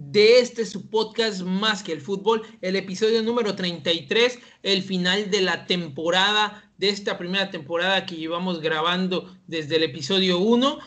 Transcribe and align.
de 0.00 0.38
este 0.38 0.64
su 0.64 0.88
podcast 0.88 1.42
Más 1.42 1.82
que 1.82 1.92
el 1.92 2.00
fútbol, 2.00 2.42
el 2.62 2.74
episodio 2.74 3.22
número 3.22 3.54
33, 3.54 4.38
el 4.62 4.82
final 4.82 5.30
de 5.30 5.42
la 5.42 5.66
temporada, 5.66 6.72
de 6.78 6.88
esta 6.88 7.18
primera 7.18 7.50
temporada 7.50 8.06
que 8.06 8.16
llevamos 8.16 8.62
grabando 8.62 9.30
desde 9.46 9.76
el 9.76 9.82
episodio 9.82 10.38
1. 10.38 10.78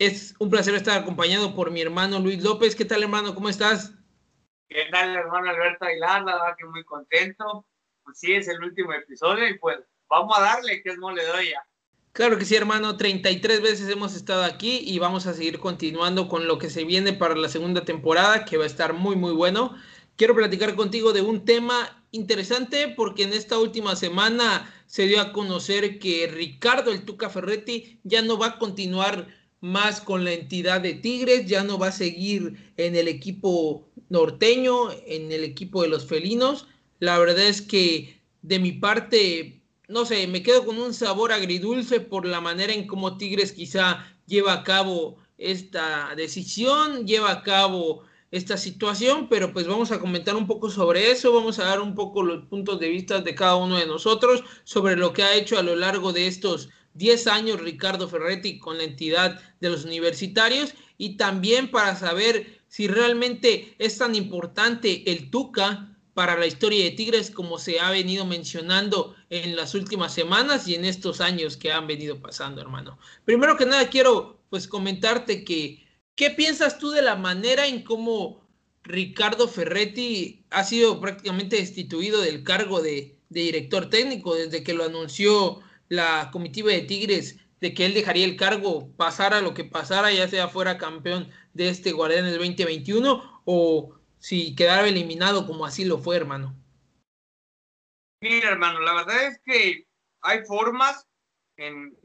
Es 0.00 0.34
un 0.40 0.50
placer 0.50 0.74
estar 0.74 1.00
acompañado 1.00 1.54
por 1.54 1.70
mi 1.70 1.80
hermano 1.80 2.18
Luis 2.18 2.42
López. 2.42 2.74
¿Qué 2.74 2.84
tal 2.84 3.04
hermano? 3.04 3.36
¿Cómo 3.36 3.48
estás? 3.48 3.94
¿Qué 4.68 4.86
tal 4.90 5.14
hermano 5.14 5.48
Alberto 5.48 5.84
Aguilar? 5.84 6.24
La 6.24 6.56
que 6.58 6.64
muy 6.64 6.82
contento. 6.82 7.64
Pues 8.02 8.18
sí, 8.18 8.34
es 8.34 8.48
el 8.48 8.60
último 8.62 8.92
episodio 8.92 9.48
y 9.48 9.58
pues 9.58 9.78
vamos 10.08 10.36
a 10.36 10.42
darle 10.42 10.82
que 10.82 10.90
es 10.90 10.98
mole 10.98 11.24
doy 11.24 11.50
ya. 11.50 11.64
Claro 12.16 12.38
que 12.38 12.46
sí, 12.46 12.54
hermano. 12.54 12.96
33 12.96 13.60
veces 13.60 13.90
hemos 13.90 14.14
estado 14.14 14.42
aquí 14.42 14.80
y 14.86 14.98
vamos 14.98 15.26
a 15.26 15.34
seguir 15.34 15.58
continuando 15.58 16.28
con 16.28 16.46
lo 16.46 16.56
que 16.56 16.70
se 16.70 16.82
viene 16.84 17.12
para 17.12 17.36
la 17.36 17.50
segunda 17.50 17.84
temporada, 17.84 18.46
que 18.46 18.56
va 18.56 18.64
a 18.64 18.66
estar 18.66 18.94
muy, 18.94 19.16
muy 19.16 19.34
bueno. 19.34 19.74
Quiero 20.16 20.34
platicar 20.34 20.76
contigo 20.76 21.12
de 21.12 21.20
un 21.20 21.44
tema 21.44 22.02
interesante 22.12 22.88
porque 22.88 23.24
en 23.24 23.34
esta 23.34 23.58
última 23.58 23.96
semana 23.96 24.74
se 24.86 25.06
dio 25.06 25.20
a 25.20 25.34
conocer 25.34 25.98
que 25.98 26.26
Ricardo 26.26 26.90
el 26.90 27.04
Tuca 27.04 27.28
Ferretti 27.28 28.00
ya 28.02 28.22
no 28.22 28.38
va 28.38 28.46
a 28.46 28.58
continuar 28.58 29.28
más 29.60 30.00
con 30.00 30.24
la 30.24 30.32
entidad 30.32 30.80
de 30.80 30.94
Tigres, 30.94 31.44
ya 31.44 31.64
no 31.64 31.78
va 31.78 31.88
a 31.88 31.92
seguir 31.92 32.72
en 32.78 32.96
el 32.96 33.08
equipo 33.08 33.90
norteño, 34.08 34.90
en 35.06 35.32
el 35.32 35.44
equipo 35.44 35.82
de 35.82 35.88
los 35.88 36.06
felinos. 36.06 36.66
La 36.98 37.18
verdad 37.18 37.46
es 37.46 37.60
que 37.60 38.22
de 38.40 38.58
mi 38.58 38.72
parte 38.72 39.55
no 39.88 40.04
sé, 40.04 40.26
me 40.26 40.42
quedo 40.42 40.64
con 40.64 40.78
un 40.78 40.92
sabor 40.92 41.32
agridulce 41.32 42.00
por 42.00 42.26
la 42.26 42.40
manera 42.40 42.72
en 42.72 42.86
cómo 42.86 43.16
Tigres 43.16 43.52
quizá 43.52 44.04
lleva 44.26 44.52
a 44.52 44.64
cabo 44.64 45.16
esta 45.38 46.14
decisión, 46.16 47.06
lleva 47.06 47.30
a 47.30 47.42
cabo 47.42 48.04
esta 48.30 48.56
situación, 48.56 49.28
pero 49.28 49.52
pues 49.52 49.66
vamos 49.66 49.92
a 49.92 50.00
comentar 50.00 50.34
un 50.34 50.46
poco 50.46 50.70
sobre 50.70 51.10
eso, 51.10 51.32
vamos 51.32 51.58
a 51.58 51.64
dar 51.64 51.80
un 51.80 51.94
poco 51.94 52.22
los 52.22 52.44
puntos 52.46 52.80
de 52.80 52.88
vista 52.88 53.20
de 53.20 53.34
cada 53.34 53.56
uno 53.56 53.78
de 53.78 53.86
nosotros 53.86 54.42
sobre 54.64 54.96
lo 54.96 55.12
que 55.12 55.22
ha 55.22 55.34
hecho 55.34 55.58
a 55.58 55.62
lo 55.62 55.76
largo 55.76 56.12
de 56.12 56.26
estos 56.26 56.68
10 56.94 57.26
años 57.28 57.60
Ricardo 57.60 58.08
Ferretti 58.08 58.58
con 58.58 58.78
la 58.78 58.84
entidad 58.84 59.40
de 59.60 59.70
los 59.70 59.84
universitarios 59.84 60.74
y 60.98 61.16
también 61.16 61.70
para 61.70 61.94
saber 61.94 62.60
si 62.68 62.88
realmente 62.88 63.74
es 63.78 63.98
tan 63.98 64.14
importante 64.14 65.10
el 65.10 65.30
Tuca 65.30 65.95
para 66.16 66.38
la 66.38 66.46
historia 66.46 66.82
de 66.82 66.92
Tigres 66.92 67.30
como 67.30 67.58
se 67.58 67.78
ha 67.78 67.90
venido 67.90 68.24
mencionando 68.24 69.14
en 69.28 69.54
las 69.54 69.74
últimas 69.74 70.14
semanas 70.14 70.66
y 70.66 70.74
en 70.74 70.86
estos 70.86 71.20
años 71.20 71.58
que 71.58 71.70
han 71.70 71.86
venido 71.86 72.22
pasando, 72.22 72.62
hermano. 72.62 72.98
Primero 73.26 73.58
que 73.58 73.66
nada 73.66 73.90
quiero 73.90 74.40
pues 74.48 74.66
comentarte 74.66 75.44
que 75.44 75.86
¿qué 76.14 76.30
piensas 76.30 76.78
tú 76.78 76.88
de 76.88 77.02
la 77.02 77.16
manera 77.16 77.66
en 77.66 77.82
cómo 77.82 78.48
Ricardo 78.82 79.46
Ferretti 79.46 80.46
ha 80.48 80.64
sido 80.64 81.02
prácticamente 81.02 81.56
destituido 81.56 82.22
del 82.22 82.44
cargo 82.44 82.80
de, 82.80 83.18
director 83.28 83.90
técnico 83.90 84.34
desde 84.34 84.64
que 84.64 84.72
lo 84.72 84.84
anunció 84.84 85.60
la 85.90 86.30
comitiva 86.32 86.70
de 86.70 86.80
Tigres 86.80 87.36
de 87.60 87.74
que 87.74 87.84
él 87.84 87.92
dejaría 87.92 88.24
el 88.24 88.36
cargo, 88.36 88.88
pasara 88.96 89.42
lo 89.42 89.52
que 89.52 89.64
pasara, 89.64 90.10
ya 90.12 90.28
sea 90.28 90.48
fuera 90.48 90.78
campeón 90.78 91.28
de 91.52 91.68
este 91.68 91.92
Guardianes 91.92 92.32
2021 92.38 93.42
o 93.44 93.96
si 94.26 94.56
quedara 94.56 94.88
eliminado 94.88 95.46
como 95.46 95.64
así 95.64 95.84
lo 95.84 95.98
fue, 95.98 96.16
hermano. 96.16 96.52
Mira, 98.20 98.48
hermano, 98.48 98.80
la 98.80 98.92
verdad 98.92 99.24
es 99.28 99.40
que 99.44 99.86
hay 100.20 100.44
formas 100.46 101.06
en, 101.56 101.96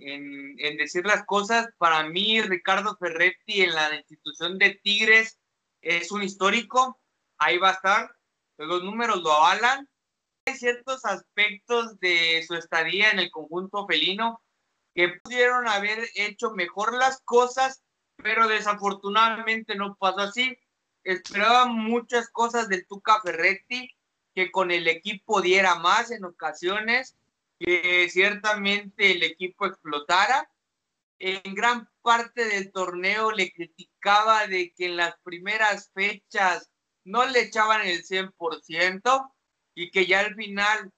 decir 0.77 1.03
las 1.03 1.25
cosas. 1.25 1.69
Para 1.79 2.07
mí, 2.09 2.39
Ricardo 2.43 2.95
Ferretti 2.97 3.63
en 3.63 3.73
la 3.73 3.95
institución 3.95 4.59
de 4.59 4.79
Tigres 4.83 5.39
es 5.81 6.11
un 6.11 6.21
histórico. 6.21 7.01
Ahí 7.39 7.57
va 7.57 7.69
a 7.69 7.73
estar. 7.73 8.11
Los 8.59 8.83
números 8.83 9.23
lo 9.23 9.31
avalan. 9.31 9.89
Hay 10.45 10.53
ciertos 10.53 11.03
aspectos 11.05 11.99
de 12.01 12.45
su 12.47 12.53
estadía 12.53 13.09
en 13.09 13.17
el 13.17 13.31
conjunto 13.31 13.87
felino 13.87 14.43
que 14.93 15.19
pudieron 15.23 15.67
haber 15.67 16.07
hecho 16.13 16.51
mejor 16.51 16.93
las 16.93 17.19
cosas, 17.23 17.81
pero 18.17 18.47
desafortunadamente 18.47 19.73
no 19.73 19.95
pasó 19.95 20.19
así 20.19 20.55
esperaba 21.03 21.65
muchas 21.65 22.29
cosas 22.29 22.69
del 22.69 22.85
Tuca 22.87 23.21
Ferretti, 23.21 23.89
que 24.33 24.51
con 24.51 24.71
el 24.71 24.87
equipo 24.87 25.41
diera 25.41 25.75
más 25.75 26.11
en 26.11 26.25
ocasiones, 26.25 27.15
que 27.59 28.09
ciertamente 28.09 29.11
el 29.11 29.23
equipo 29.23 29.65
explotara. 29.65 30.49
En 31.19 31.53
gran 31.53 31.89
parte 32.01 32.45
del 32.45 32.71
torneo 32.71 33.31
le 33.31 33.51
criticaba 33.51 34.47
de 34.47 34.73
que 34.73 34.85
en 34.85 34.97
las 34.97 35.15
primeras 35.23 35.91
fechas 35.93 36.71
no 37.03 37.25
le 37.25 37.41
echaban 37.41 37.85
el 37.85 38.03
100% 38.03 39.31
y 39.75 39.91
que 39.91 40.07
ya 40.07 40.21
al 40.21 40.35
final, 40.35 40.91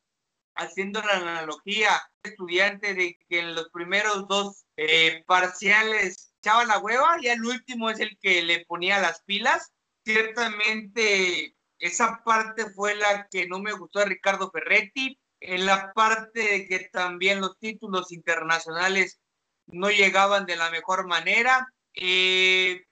haciendo 0.55 1.01
la 1.01 1.17
analogía, 1.17 2.01
estudiante 2.23 2.93
de 2.93 3.17
que 3.27 3.39
en 3.39 3.55
los 3.55 3.69
primeros 3.69 4.27
dos 4.27 4.65
eh, 4.77 5.23
parciales 5.27 6.33
echaba 6.39 6.65
la 6.65 6.79
hueva 6.79 7.17
y 7.21 7.27
el 7.27 7.43
último 7.43 7.89
es 7.89 7.99
el 7.99 8.17
que 8.19 8.43
le 8.43 8.65
ponía 8.65 8.99
las 8.99 9.21
pilas 9.23 9.73
ciertamente 10.03 11.55
esa 11.83 12.23
parte 12.23 12.69
fue 12.71 12.95
la 12.95 13.27
que 13.29 13.47
no 13.47 13.59
me 13.59 13.73
gustó 13.73 13.99
de 13.99 14.05
Ricardo 14.05 14.49
Ferretti. 14.51 15.19
En 15.39 15.65
la 15.65 15.91
parte 15.91 16.39
de 16.39 16.67
que 16.67 16.87
también 16.91 17.41
los 17.41 17.59
títulos 17.59 18.13
internacionales 18.13 19.19
no 19.67 19.89
llegaban 19.89 20.45
de 20.45 20.55
la 20.55 20.71
mejor 20.71 21.05
manera. 21.05 21.67
Eh, 21.93 22.85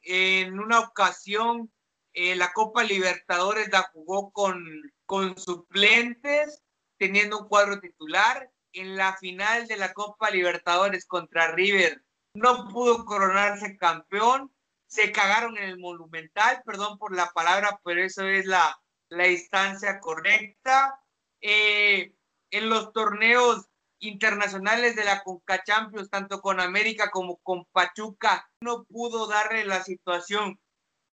en 0.00 0.58
una 0.58 0.80
ocasión, 0.80 1.70
eh, 2.14 2.34
la 2.36 2.54
Copa 2.54 2.82
Libertadores 2.82 3.68
la 3.70 3.82
jugó 3.92 4.30
con, 4.32 4.64
con 5.04 5.38
suplentes, 5.38 6.62
teniendo 6.96 7.40
un 7.40 7.48
cuadro 7.48 7.80
titular. 7.80 8.50
En 8.72 8.96
la 8.96 9.16
final 9.18 9.66
de 9.66 9.76
la 9.76 9.92
Copa 9.92 10.30
Libertadores 10.30 11.04
contra 11.06 11.52
River, 11.52 12.02
no 12.32 12.68
pudo 12.68 13.04
coronarse 13.04 13.76
campeón 13.76 14.50
se 14.88 15.12
cagaron 15.12 15.56
en 15.58 15.64
el 15.64 15.78
Monumental, 15.78 16.62
perdón 16.64 16.98
por 16.98 17.14
la 17.14 17.30
palabra, 17.30 17.80
pero 17.84 18.02
eso 18.02 18.26
es 18.26 18.46
la, 18.46 18.80
la 19.10 19.28
instancia 19.28 20.00
correcta. 20.00 21.00
Eh, 21.40 22.14
en 22.50 22.68
los 22.68 22.92
torneos 22.92 23.68
internacionales 24.00 24.96
de 24.96 25.04
la 25.04 25.22
Conca 25.22 25.62
Champions, 25.62 26.10
tanto 26.10 26.40
con 26.40 26.60
América 26.60 27.10
como 27.10 27.36
con 27.38 27.66
Pachuca, 27.66 28.50
no 28.60 28.84
pudo 28.84 29.26
darle 29.26 29.64
la 29.64 29.82
situación 29.82 30.58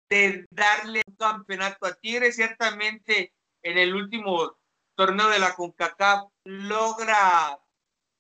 de 0.09 0.45
darle 0.49 1.03
un 1.07 1.15
campeonato 1.15 1.85
a 1.85 1.93
Tigre. 1.93 2.31
Ciertamente 2.31 3.33
en 3.61 3.77
el 3.77 3.93
último 3.93 4.57
torneo 4.95 5.29
de 5.29 5.39
la 5.39 5.55
CONCACAF 5.55 6.29
logra, 6.43 7.59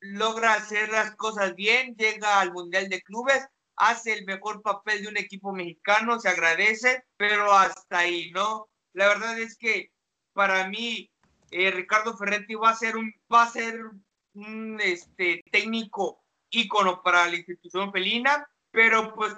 logra 0.01 0.53
hacer 0.53 0.89
las 0.89 1.15
cosas 1.15 1.55
bien, 1.55 1.95
llega 1.95 2.39
al 2.39 2.53
Mundial 2.53 2.89
de 2.89 3.01
Clubes, 3.01 3.47
hace 3.79 4.13
el 4.13 4.25
mejor 4.25 4.61
papel 4.61 5.01
de 5.01 5.07
un 5.07 5.17
equipo 5.17 5.53
mexicano, 5.53 6.19
se 6.19 6.29
agradece, 6.29 7.05
pero 7.17 7.51
hasta 7.53 7.99
ahí, 7.99 8.29
¿no? 8.31 8.69
La 8.93 9.07
verdad 9.07 9.39
es 9.39 9.57
que 9.57 9.91
para 10.33 10.67
mí 10.67 11.09
eh, 11.51 11.71
Ricardo 11.71 12.15
Ferretti 12.15 12.55
va 12.55 12.71
a 12.71 12.75
ser 12.75 12.97
un, 12.97 13.13
va 13.33 13.43
a 13.43 13.49
ser 13.49 13.79
un 14.33 14.79
este, 14.81 15.43
técnico 15.51 16.21
ícono 16.49 17.01
para 17.01 17.27
la 17.27 17.37
institución 17.37 17.91
felina, 17.91 18.47
pero 18.71 19.15
pues 19.15 19.33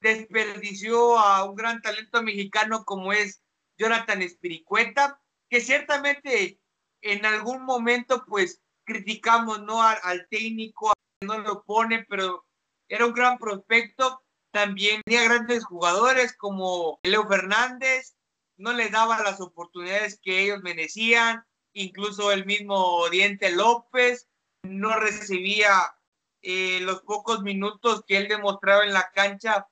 desperdició 0.00 1.18
a 1.18 1.44
un 1.44 1.56
gran 1.56 1.80
talento 1.80 2.22
mexicano 2.22 2.84
como 2.84 3.12
es 3.14 3.42
Jonathan 3.78 4.20
Espiricueta, 4.20 5.20
que 5.48 5.60
ciertamente 5.60 6.60
en 7.00 7.24
algún 7.24 7.64
momento 7.64 8.24
pues 8.26 8.60
criticamos 8.84 9.62
no 9.62 9.82
al, 9.82 9.98
al 10.02 10.28
técnico, 10.28 10.92
no 11.22 11.38
lo 11.38 11.64
pone, 11.64 12.04
pero 12.08 12.45
era 12.88 13.06
un 13.06 13.12
gran 13.12 13.38
prospecto, 13.38 14.22
también 14.50 15.02
tenía 15.04 15.24
grandes 15.24 15.64
jugadores 15.64 16.36
como 16.36 16.98
Leo 17.02 17.26
Fernández, 17.28 18.16
no 18.56 18.72
le 18.72 18.88
daba 18.88 19.22
las 19.22 19.40
oportunidades 19.40 20.18
que 20.22 20.40
ellos 20.40 20.62
merecían, 20.62 21.44
incluso 21.74 22.32
el 22.32 22.46
mismo 22.46 23.08
Diente 23.10 23.50
López 23.50 24.28
no 24.62 24.98
recibía 24.98 25.94
eh, 26.42 26.80
los 26.80 27.02
pocos 27.02 27.42
minutos 27.42 28.02
que 28.06 28.16
él 28.16 28.28
demostraba 28.28 28.84
en 28.84 28.92
la 28.92 29.10
cancha, 29.12 29.68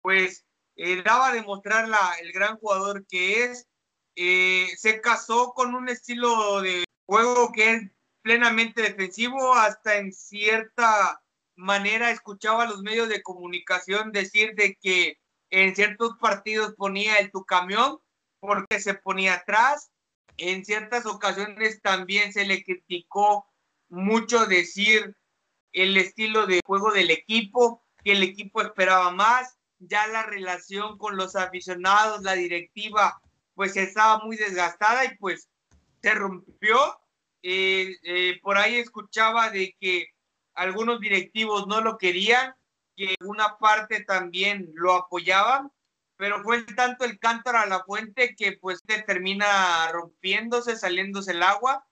pues 0.00 0.46
eh, 0.76 1.02
daba 1.02 1.28
a 1.28 1.32
demostrar 1.32 1.88
la, 1.88 2.16
el 2.20 2.32
gran 2.32 2.56
jugador 2.56 3.06
que 3.06 3.44
es. 3.44 3.68
eh, 4.16 4.68
se 4.76 5.00
casó 5.00 5.52
con 5.52 5.74
un 5.74 5.88
estilo 5.88 6.60
de 6.62 6.84
juego 7.06 7.52
que 7.52 7.72
es 7.74 7.82
plenamente 8.22 8.82
defensivo, 8.82 9.54
hasta 9.54 9.96
en 9.96 10.12
cierta 10.12 11.22
manera 11.56 12.10
escuchaba 12.10 12.64
a 12.64 12.68
los 12.68 12.82
medios 12.82 13.08
de 13.08 13.22
comunicación 13.22 14.12
decir 14.12 14.54
de 14.54 14.76
que 14.80 15.18
en 15.50 15.74
ciertos 15.76 16.16
partidos 16.18 16.74
ponía 16.76 17.16
el 17.16 17.30
tu 17.30 17.44
camión 17.44 17.98
porque 18.40 18.80
se 18.80 18.94
ponía 18.94 19.34
atrás. 19.34 19.90
En 20.38 20.64
ciertas 20.64 21.06
ocasiones 21.06 21.80
también 21.82 22.32
se 22.32 22.46
le 22.46 22.64
criticó 22.64 23.46
mucho 23.88 24.46
decir 24.46 25.14
el 25.72 25.96
estilo 25.96 26.46
de 26.46 26.60
juego 26.64 26.90
del 26.90 27.10
equipo, 27.10 27.82
que 28.02 28.12
el 28.12 28.22
equipo 28.22 28.62
esperaba 28.62 29.10
más, 29.10 29.58
ya 29.78 30.06
la 30.06 30.22
relación 30.22 30.96
con 30.98 31.16
los 31.16 31.36
aficionados, 31.36 32.22
la 32.22 32.32
directiva, 32.32 33.20
pues 33.54 33.76
estaba 33.76 34.24
muy 34.24 34.36
desgastada 34.36 35.04
y 35.04 35.16
pues 35.18 35.48
se 36.02 36.14
rompió. 36.14 36.78
Eh, 37.42 37.96
eh, 38.04 38.40
por 38.42 38.56
ahí 38.56 38.76
escuchaba 38.76 39.50
de 39.50 39.76
que 39.80 40.08
algunos 40.54 41.00
directivos 41.00 41.66
no 41.66 41.80
lo 41.80 41.98
querían, 41.98 42.54
que 42.96 43.16
una 43.20 43.58
parte 43.58 44.04
también 44.04 44.70
lo 44.74 44.94
apoyaban, 44.94 45.72
pero 46.16 46.42
fue 46.42 46.62
tanto 46.62 47.04
el 47.04 47.18
cántaro 47.18 47.58
a 47.58 47.66
la 47.66 47.84
fuente 47.84 48.36
que 48.36 48.52
pues 48.52 48.82
termina 49.06 49.90
rompiéndose, 49.92 50.76
saliéndose 50.76 51.32
el 51.32 51.42
agua 51.42 51.86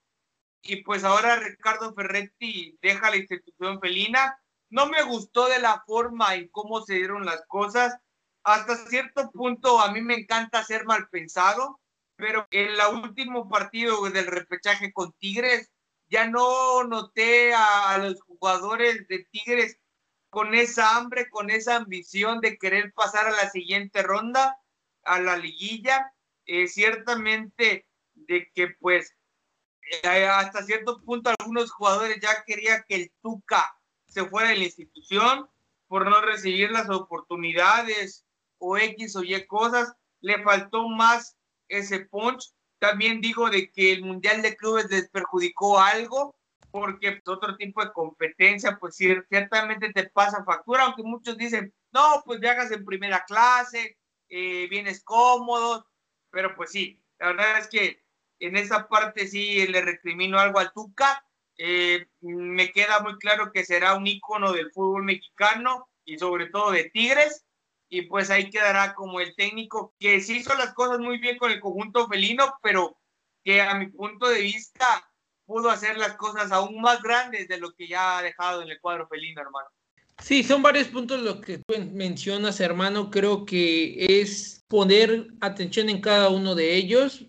y 0.63 0.83
pues 0.83 1.03
ahora 1.03 1.37
Ricardo 1.37 1.93
Ferretti 1.93 2.77
deja 2.81 3.09
la 3.09 3.17
institución 3.17 3.79
felina. 3.79 4.39
No 4.69 4.85
me 4.85 5.01
gustó 5.03 5.47
de 5.47 5.59
la 5.59 5.83
forma 5.85 6.35
en 6.35 6.47
cómo 6.49 6.81
se 6.81 6.95
dieron 6.95 7.25
las 7.25 7.43
cosas. 7.47 7.97
Hasta 8.43 8.75
cierto 8.87 9.31
punto 9.31 9.79
a 9.79 9.91
mí 9.91 10.01
me 10.01 10.15
encanta 10.15 10.63
ser 10.63 10.85
mal 10.85 11.09
pensado, 11.09 11.79
pero 12.15 12.47
en 12.51 12.69
el 12.69 12.79
último 12.93 13.49
partido 13.49 14.09
del 14.09 14.27
repechaje 14.27 14.93
con 14.93 15.11
Tigres 15.13 15.69
ya 16.11 16.27
no 16.27 16.83
noté 16.83 17.53
a, 17.53 17.97
los 17.97 18.21
jugadores 18.21 19.07
de 19.07 19.25
Tigres 19.31 19.79
con 20.29 20.53
esa 20.53 20.97
hambre, 20.97 21.29
con 21.29 21.49
esa 21.49 21.77
ambición 21.77 22.41
de 22.41 22.57
querer 22.57 22.93
pasar 22.93 23.27
a 23.27 23.31
la 23.31 23.49
siguiente 23.49 24.03
ronda, 24.03 24.59
a 25.03 25.19
la 25.19 25.37
liguilla. 25.37 26.13
Eh, 26.45 26.67
ciertamente 26.67 27.87
de 28.13 28.51
que 28.53 28.69
pues 28.79 29.15
eh, 30.03 30.27
hasta 30.27 30.63
cierto 30.63 31.01
punto 31.01 31.31
algunos 31.39 31.71
jugadores 31.71 32.19
ya 32.19 32.43
querían 32.45 32.83
que 32.89 32.95
el 32.95 33.11
Tuca 33.21 33.77
se 34.05 34.25
fuera 34.25 34.49
de 34.49 34.57
la 34.57 34.65
institución 34.65 35.49
por 35.87 36.09
no 36.09 36.19
recibir 36.19 36.71
las 36.71 36.89
oportunidades 36.89 38.25
o 38.57 38.77
X 38.77 39.15
o 39.15 39.23
Y 39.23 39.45
cosas. 39.47 39.93
Le 40.19 40.43
faltó 40.43 40.89
más 40.89 41.37
ese 41.69 42.01
punch. 42.01 42.51
También 42.81 43.21
digo 43.21 43.47
de 43.51 43.71
que 43.71 43.93
el 43.93 44.03
Mundial 44.03 44.41
de 44.41 44.55
Clubes 44.55 44.89
les 44.89 45.07
perjudicó 45.07 45.79
algo 45.79 46.35
porque 46.71 47.11
pues, 47.11 47.27
otro 47.27 47.55
tipo 47.55 47.85
de 47.85 47.91
competencia, 47.91 48.79
pues 48.79 48.95
ciertamente 48.95 49.93
te 49.93 50.09
pasa 50.09 50.43
factura, 50.43 50.85
aunque 50.85 51.03
muchos 51.03 51.37
dicen, 51.37 51.71
no, 51.91 52.23
pues 52.25 52.39
viajas 52.39 52.71
en 52.71 52.83
primera 52.83 53.23
clase, 53.27 53.99
eh, 54.29 54.67
vienes 54.67 55.03
cómodo, 55.03 55.85
pero 56.31 56.55
pues 56.55 56.71
sí, 56.71 56.99
la 57.19 57.27
verdad 57.27 57.59
es 57.59 57.67
que 57.67 58.03
en 58.39 58.57
esa 58.57 58.87
parte 58.87 59.27
sí 59.27 59.67
le 59.67 59.81
recrimino 59.81 60.39
algo 60.39 60.57
al 60.57 60.73
Tuca. 60.73 61.23
Eh, 61.59 62.07
me 62.21 62.71
queda 62.71 63.01
muy 63.01 63.19
claro 63.19 63.51
que 63.51 63.63
será 63.63 63.93
un 63.93 64.07
ícono 64.07 64.53
del 64.53 64.71
fútbol 64.71 65.03
mexicano 65.03 65.87
y 66.03 66.17
sobre 66.17 66.47
todo 66.47 66.71
de 66.71 66.85
Tigres. 66.85 67.45
Y 67.93 68.03
pues 68.03 68.29
ahí 68.29 68.49
quedará 68.49 68.95
como 68.95 69.19
el 69.19 69.35
técnico 69.35 69.93
que 69.99 70.21
sí 70.21 70.37
hizo 70.37 70.55
las 70.55 70.73
cosas 70.73 70.99
muy 70.99 71.17
bien 71.17 71.37
con 71.37 71.51
el 71.51 71.59
conjunto 71.59 72.07
felino, 72.07 72.55
pero 72.63 72.97
que 73.43 73.61
a 73.61 73.73
mi 73.73 73.87
punto 73.87 74.29
de 74.29 74.39
vista 74.39 74.85
pudo 75.45 75.69
hacer 75.69 75.97
las 75.97 76.15
cosas 76.15 76.53
aún 76.53 76.79
más 76.79 77.03
grandes 77.03 77.49
de 77.49 77.57
lo 77.57 77.73
que 77.73 77.89
ya 77.89 78.17
ha 78.17 78.23
dejado 78.23 78.61
en 78.61 78.69
el 78.69 78.79
cuadro 78.79 79.09
felino, 79.09 79.41
hermano. 79.41 79.67
Sí, 80.19 80.41
son 80.41 80.61
varios 80.61 80.87
puntos 80.87 81.19
lo 81.19 81.41
que 81.41 81.57
tú 81.57 81.73
mencionas, 81.91 82.61
hermano. 82.61 83.11
Creo 83.11 83.43
que 83.43 84.05
es 84.07 84.63
poner 84.69 85.27
atención 85.41 85.89
en 85.89 85.99
cada 85.99 86.29
uno 86.29 86.55
de 86.55 86.75
ellos. 86.75 87.25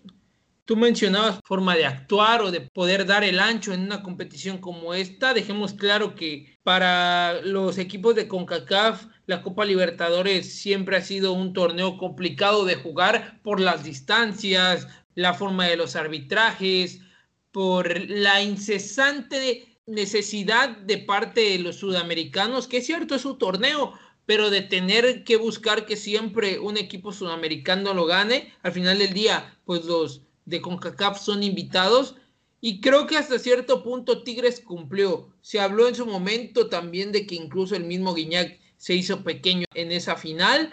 Tú 0.63 0.77
mencionabas 0.77 1.41
forma 1.43 1.75
de 1.75 1.85
actuar 1.85 2.41
o 2.41 2.51
de 2.51 2.61
poder 2.61 3.05
dar 3.05 3.25
el 3.25 3.41
ancho 3.41 3.73
en 3.73 3.81
una 3.81 4.01
competición 4.01 4.59
como 4.59 4.93
esta. 4.93 5.33
Dejemos 5.33 5.73
claro 5.73 6.15
que 6.15 6.57
para 6.63 7.41
los 7.41 7.77
equipos 7.77 8.15
de 8.15 8.29
CONCACAF, 8.29 9.07
la 9.25 9.41
Copa 9.41 9.65
Libertadores 9.65 10.53
siempre 10.53 10.97
ha 10.97 11.01
sido 11.01 11.33
un 11.33 11.53
torneo 11.53 11.97
complicado 11.97 12.65
de 12.65 12.75
jugar 12.75 13.39
por 13.41 13.59
las 13.59 13.83
distancias, 13.83 14.87
la 15.15 15.33
forma 15.33 15.67
de 15.67 15.77
los 15.77 15.95
arbitrajes, 15.95 16.99
por 17.51 18.09
la 18.09 18.41
incesante 18.41 19.79
necesidad 19.85 20.77
de 20.77 20.97
parte 20.97 21.41
de 21.41 21.59
los 21.59 21.77
sudamericanos, 21.77 22.67
que 22.67 22.77
es 22.77 22.85
cierto, 22.85 23.15
es 23.15 23.25
un 23.25 23.37
torneo, 23.37 23.93
pero 24.25 24.49
de 24.49 24.61
tener 24.61 25.23
que 25.23 25.37
buscar 25.37 25.85
que 25.85 25.97
siempre 25.97 26.59
un 26.59 26.77
equipo 26.77 27.11
sudamericano 27.11 27.93
lo 27.93 28.05
gane, 28.05 28.53
al 28.63 28.71
final 28.71 28.99
del 28.99 29.13
día, 29.13 29.57
pues 29.65 29.85
los 29.85 30.21
de 30.45 30.61
CONCACAF 30.61 31.21
son 31.21 31.43
invitados 31.43 32.15
y 32.65 32.79
creo 32.79 33.07
que 33.07 33.17
hasta 33.17 33.39
cierto 33.39 33.83
punto 33.83 34.23
Tigres 34.23 34.61
cumplió. 34.61 35.27
Se 35.41 35.59
habló 35.59 35.89
en 35.89 35.95
su 35.95 36.05
momento 36.05 36.69
también 36.69 37.11
de 37.11 37.27
que 37.27 37.35
incluso 37.35 37.75
el 37.75 37.83
mismo 37.83 38.13
Guiñac 38.13 38.57
se 38.77 38.93
hizo 38.93 39.21
pequeño 39.21 39.65
en 39.73 39.91
esa 39.91 40.15
final. 40.15 40.71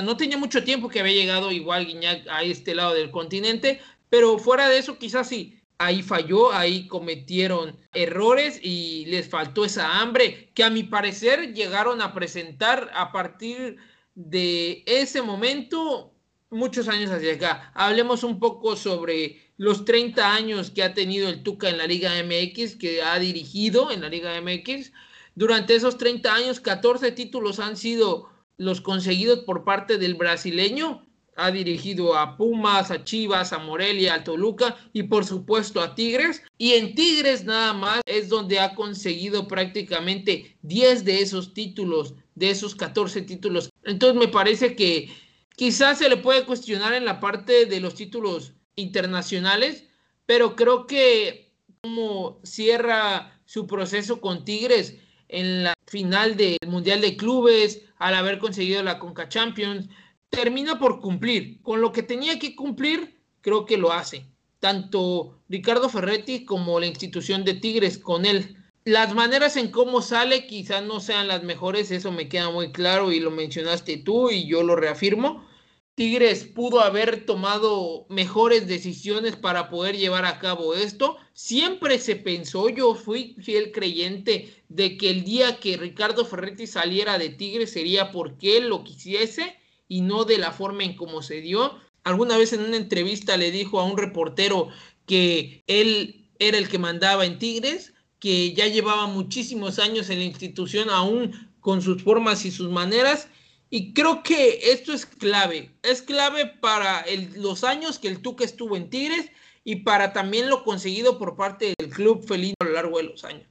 No 0.00 0.16
tenía 0.16 0.38
mucho 0.38 0.62
tiempo 0.62 0.88
que 0.88 1.00
había 1.00 1.14
llegado 1.14 1.50
igual 1.50 1.84
Guiñac 1.84 2.28
a 2.30 2.44
este 2.44 2.76
lado 2.76 2.94
del 2.94 3.10
continente, 3.10 3.80
pero 4.08 4.38
fuera 4.38 4.68
de 4.68 4.78
eso 4.78 4.98
quizás 4.98 5.28
sí, 5.28 5.58
ahí 5.78 6.00
falló, 6.02 6.52
ahí 6.52 6.86
cometieron 6.86 7.76
errores 7.92 8.60
y 8.62 9.06
les 9.06 9.28
faltó 9.28 9.64
esa 9.64 10.00
hambre 10.00 10.52
que 10.54 10.62
a 10.62 10.70
mi 10.70 10.84
parecer 10.84 11.54
llegaron 11.54 12.02
a 12.02 12.14
presentar 12.14 12.88
a 12.94 13.10
partir 13.10 13.78
de 14.14 14.84
ese 14.86 15.22
momento 15.22 16.14
muchos 16.50 16.86
años 16.86 17.10
hacia 17.10 17.34
acá. 17.34 17.72
Hablemos 17.74 18.22
un 18.22 18.38
poco 18.38 18.76
sobre 18.76 19.51
los 19.62 19.84
30 19.84 20.34
años 20.34 20.72
que 20.72 20.82
ha 20.82 20.92
tenido 20.92 21.28
el 21.28 21.44
Tuca 21.44 21.68
en 21.68 21.78
la 21.78 21.86
Liga 21.86 22.10
MX, 22.24 22.74
que 22.74 23.00
ha 23.00 23.16
dirigido 23.20 23.92
en 23.92 24.00
la 24.00 24.08
Liga 24.08 24.32
MX. 24.40 24.90
Durante 25.36 25.76
esos 25.76 25.98
30 25.98 26.34
años, 26.34 26.58
14 26.58 27.12
títulos 27.12 27.60
han 27.60 27.76
sido 27.76 28.28
los 28.56 28.80
conseguidos 28.80 29.44
por 29.44 29.62
parte 29.62 29.98
del 29.98 30.16
brasileño. 30.16 31.06
Ha 31.36 31.52
dirigido 31.52 32.18
a 32.18 32.36
Pumas, 32.36 32.90
a 32.90 33.04
Chivas, 33.04 33.52
a 33.52 33.60
Morelia, 33.60 34.14
a 34.14 34.24
Toluca 34.24 34.76
y 34.92 35.04
por 35.04 35.24
supuesto 35.24 35.80
a 35.80 35.94
Tigres. 35.94 36.42
Y 36.58 36.72
en 36.72 36.96
Tigres 36.96 37.44
nada 37.44 37.72
más 37.72 38.00
es 38.04 38.28
donde 38.28 38.58
ha 38.58 38.74
conseguido 38.74 39.46
prácticamente 39.46 40.56
10 40.62 41.04
de 41.04 41.22
esos 41.22 41.54
títulos, 41.54 42.16
de 42.34 42.50
esos 42.50 42.74
14 42.74 43.22
títulos. 43.22 43.70
Entonces 43.84 44.18
me 44.18 44.26
parece 44.26 44.74
que 44.74 45.08
Quizás 45.54 45.98
se 45.98 46.08
le 46.08 46.16
puede 46.16 46.46
cuestionar 46.46 46.94
en 46.94 47.04
la 47.04 47.20
parte 47.20 47.66
de 47.66 47.78
los 47.78 47.94
títulos 47.94 48.54
internacionales, 48.76 49.84
pero 50.26 50.56
creo 50.56 50.86
que 50.86 51.52
como 51.82 52.40
cierra 52.42 53.40
su 53.44 53.66
proceso 53.66 54.20
con 54.20 54.44
Tigres 54.44 54.96
en 55.28 55.64
la 55.64 55.74
final 55.86 56.36
del 56.36 56.58
Mundial 56.66 57.00
de 57.00 57.16
Clubes, 57.16 57.82
al 57.98 58.14
haber 58.14 58.38
conseguido 58.38 58.82
la 58.82 58.98
Conca 58.98 59.28
Champions, 59.28 59.88
termina 60.30 60.78
por 60.78 61.00
cumplir. 61.00 61.60
Con 61.62 61.80
lo 61.80 61.92
que 61.92 62.02
tenía 62.02 62.38
que 62.38 62.54
cumplir, 62.54 63.20
creo 63.40 63.66
que 63.66 63.76
lo 63.76 63.92
hace. 63.92 64.26
Tanto 64.60 65.40
Ricardo 65.48 65.88
Ferretti 65.88 66.44
como 66.44 66.78
la 66.80 66.86
institución 66.86 67.44
de 67.44 67.54
Tigres 67.54 67.98
con 67.98 68.24
él. 68.24 68.56
Las 68.84 69.14
maneras 69.14 69.56
en 69.56 69.70
cómo 69.70 70.02
sale 70.02 70.46
quizás 70.46 70.82
no 70.82 71.00
sean 71.00 71.28
las 71.28 71.42
mejores, 71.42 71.90
eso 71.90 72.10
me 72.10 72.28
queda 72.28 72.50
muy 72.50 72.72
claro 72.72 73.12
y 73.12 73.20
lo 73.20 73.30
mencionaste 73.30 73.98
tú 73.98 74.30
y 74.30 74.46
yo 74.46 74.62
lo 74.62 74.76
reafirmo. 74.76 75.46
Tigres 75.94 76.44
pudo 76.44 76.80
haber 76.80 77.26
tomado 77.26 78.06
mejores 78.08 78.66
decisiones 78.66 79.36
para 79.36 79.68
poder 79.68 79.96
llevar 79.96 80.24
a 80.24 80.38
cabo 80.38 80.74
esto. 80.74 81.16
Siempre 81.34 81.98
se 81.98 82.16
pensó, 82.16 82.70
yo 82.70 82.94
fui 82.94 83.36
fiel 83.40 83.72
creyente 83.72 84.64
de 84.68 84.96
que 84.96 85.10
el 85.10 85.24
día 85.24 85.60
que 85.60 85.76
Ricardo 85.76 86.24
Ferretti 86.24 86.66
saliera 86.66 87.18
de 87.18 87.28
Tigres 87.28 87.72
sería 87.72 88.10
porque 88.10 88.56
él 88.56 88.68
lo 88.68 88.84
quisiese 88.84 89.58
y 89.86 90.00
no 90.00 90.24
de 90.24 90.38
la 90.38 90.52
forma 90.52 90.84
en 90.84 90.96
cómo 90.96 91.20
se 91.20 91.42
dio. 91.42 91.78
Alguna 92.04 92.38
vez 92.38 92.52
en 92.54 92.62
una 92.62 92.78
entrevista 92.78 93.36
le 93.36 93.50
dijo 93.50 93.78
a 93.78 93.84
un 93.84 93.98
reportero 93.98 94.68
que 95.06 95.62
él 95.66 96.30
era 96.38 96.56
el 96.56 96.68
que 96.68 96.78
mandaba 96.78 97.26
en 97.26 97.38
Tigres 97.38 97.92
que 98.22 98.52
ya 98.54 98.68
llevaba 98.68 99.08
muchísimos 99.08 99.80
años 99.80 100.08
en 100.08 100.20
la 100.20 100.24
institución, 100.24 100.90
aún 100.90 101.50
con 101.58 101.82
sus 101.82 102.04
formas 102.04 102.44
y 102.44 102.52
sus 102.52 102.70
maneras. 102.70 103.28
Y 103.74 103.94
creo 103.94 104.22
que 104.22 104.70
esto 104.70 104.92
es 104.92 105.06
clave. 105.06 105.70
Es 105.82 106.02
clave 106.02 106.44
para 106.44 107.06
los 107.36 107.64
años 107.64 107.98
que 107.98 108.08
el 108.08 108.20
Tuca 108.20 108.44
estuvo 108.44 108.76
en 108.76 108.90
Tigres 108.90 109.30
y 109.64 109.76
para 109.76 110.12
también 110.12 110.50
lo 110.50 110.62
conseguido 110.62 111.18
por 111.18 111.36
parte 111.36 111.72
del 111.78 111.88
club 111.88 112.22
felino 112.22 112.54
a 112.60 112.64
lo 112.64 112.72
largo 112.72 112.98
de 112.98 113.04
los 113.04 113.24
años. 113.24 113.48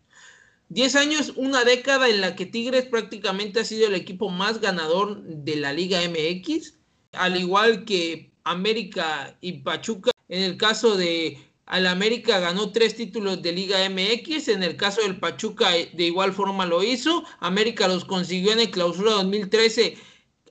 Diez 0.70 0.96
años, 0.96 1.34
una 1.38 1.64
década 1.64 2.08
en 2.08 2.22
la 2.22 2.36
que 2.36 2.46
Tigres 2.46 2.86
prácticamente 2.86 3.62
ha 3.62 3.66
sido 3.66 3.88
el 3.88 3.96
equipo 3.96 4.30
más 4.30 4.62
ganador 4.62 5.24
de 5.24 5.56
la 5.56 5.74
Liga 5.74 6.00
MX, 6.08 6.76
al 7.14 7.40
igual 7.40 7.84
que 7.84 8.32
América 8.44 9.36
y 9.42 9.54
Pachuca. 9.54 10.12
En 10.30 10.44
el 10.44 10.56
caso 10.56 10.98
de 10.98 11.40
al 11.66 11.88
América 11.88 12.40
ganó 12.40 12.72
tres 12.72 12.96
títulos 12.96 13.42
de 13.42 13.54
Liga 13.54 13.78
MX, 13.90 14.50
en 14.50 14.62
el 14.62 14.76
caso 14.76 15.02
del 15.02 15.18
Pachuca 15.18 15.72
de 15.72 16.04
igual 16.04 16.34
forma 16.34 16.66
lo 16.66 16.84
hizo, 16.84 17.24
América 17.40 17.88
los 17.88 18.04
consiguió 18.04 18.52
en 18.52 18.60
el 18.60 18.72
clausura 18.72 19.12
2013, 19.12 19.98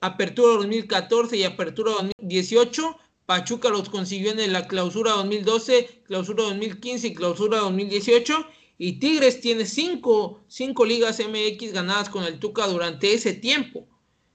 apertura 0.01 0.57
2014 0.57 1.37
y 1.37 1.43
apertura 1.43 1.91
2018, 1.93 2.97
Pachuca 3.25 3.69
los 3.69 3.89
consiguió 3.89 4.31
en 4.31 4.51
la 4.51 4.67
clausura 4.67 5.11
2012, 5.13 6.03
clausura 6.03 6.43
2015 6.43 7.07
y 7.07 7.13
clausura 7.13 7.59
2018. 7.59 8.45
Y 8.77 8.93
Tigres 8.93 9.39
tiene 9.39 9.65
cinco, 9.65 10.43
cinco 10.47 10.85
ligas 10.85 11.19
MX 11.19 11.71
ganadas 11.71 12.09
con 12.09 12.23
el 12.23 12.39
Tuca 12.39 12.67
durante 12.67 13.13
ese 13.13 13.33
tiempo. 13.33 13.87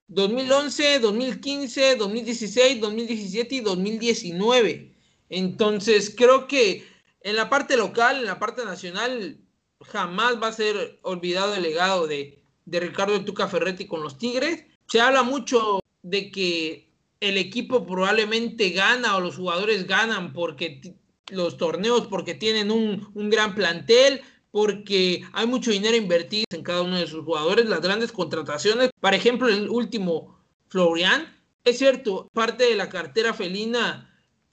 2011, 0.07 0.99
2015, 0.99 1.97
2016, 1.97 2.79
2017 2.79 3.55
y 3.55 3.59
2019. 3.59 4.95
Entonces, 5.29 6.15
creo 6.15 6.47
que 6.47 6.87
en 7.21 7.35
la 7.35 7.49
parte 7.49 7.75
local, 7.75 8.19
en 8.19 8.25
la 8.25 8.39
parte 8.39 8.63
nacional, 8.63 9.37
jamás 9.81 10.41
va 10.41 10.47
a 10.47 10.53
ser 10.53 10.97
olvidado 11.01 11.53
el 11.53 11.63
legado 11.63 12.07
de, 12.07 12.41
de 12.63 12.79
Ricardo 12.79 13.25
Tuca 13.25 13.49
Ferretti 13.49 13.85
con 13.85 14.01
los 14.01 14.17
Tigres. 14.17 14.63
Se 14.87 15.01
habla 15.01 15.23
mucho 15.23 15.79
de 16.01 16.31
que 16.31 16.89
el 17.19 17.37
equipo 17.37 17.85
probablemente 17.85 18.69
gana 18.69 19.15
o 19.15 19.21
los 19.21 19.35
jugadores 19.35 19.87
ganan 19.87 20.33
porque 20.33 20.95
los 21.29 21.57
torneos, 21.57 22.07
porque 22.07 22.35
tienen 22.35 22.71
un, 22.71 23.09
un 23.13 23.29
gran 23.29 23.55
plantel, 23.55 24.21
porque 24.51 25.23
hay 25.33 25.45
mucho 25.45 25.71
dinero 25.71 25.97
invertido 25.97 26.45
en 26.51 26.63
cada 26.63 26.81
uno 26.81 26.97
de 26.97 27.07
sus 27.07 27.25
jugadores, 27.25 27.65
las 27.65 27.81
grandes 27.81 28.11
contrataciones. 28.11 28.89
Por 28.99 29.13
ejemplo, 29.13 29.49
el 29.49 29.69
último, 29.69 30.39
Florian, 30.69 31.35
es 31.63 31.77
cierto, 31.77 32.29
parte 32.33 32.63
de 32.63 32.75
la 32.75 32.89
cartera 32.89 33.33
felina 33.33 34.09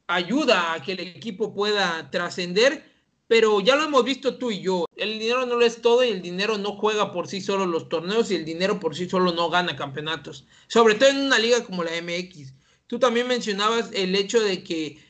ayuda 0.07 0.73
a 0.73 0.83
que 0.83 0.93
el 0.93 1.01
equipo 1.01 1.55
pueda 1.55 2.11
trascender, 2.11 2.93
pero 3.35 3.59
ya 3.61 3.75
lo 3.75 3.83
hemos 3.83 4.05
visto 4.05 4.37
tú 4.37 4.53
y 4.53 4.61
yo. 4.61 4.87
El 4.95 5.19
dinero 5.19 5.45
no 5.45 5.57
lo 5.57 5.67
es 5.67 5.83
todo 5.83 6.05
y 6.05 6.11
el 6.11 6.23
dinero 6.23 6.57
no 6.57 6.77
juega 6.77 7.11
por 7.11 7.27
sí 7.27 7.41
solo 7.41 7.67
los 7.67 7.89
torneos 7.89 8.31
y 8.31 8.37
el 8.37 8.45
dinero 8.45 8.79
por 8.79 8.95
sí 8.95 9.11
solo 9.11 9.33
no 9.33 9.51
gana 9.51 9.75
campeonatos. 9.75 10.47
Sobre 10.69 10.95
todo 10.95 11.09
en 11.09 11.17
una 11.17 11.41
liga 11.41 11.65
como 11.65 11.83
la 11.83 11.91
MX. 12.01 12.55
Tú 12.87 13.01
también 13.01 13.27
mencionabas 13.27 13.91
el 13.93 14.15
hecho 14.15 14.41
de 14.41 14.63
que 14.63 15.01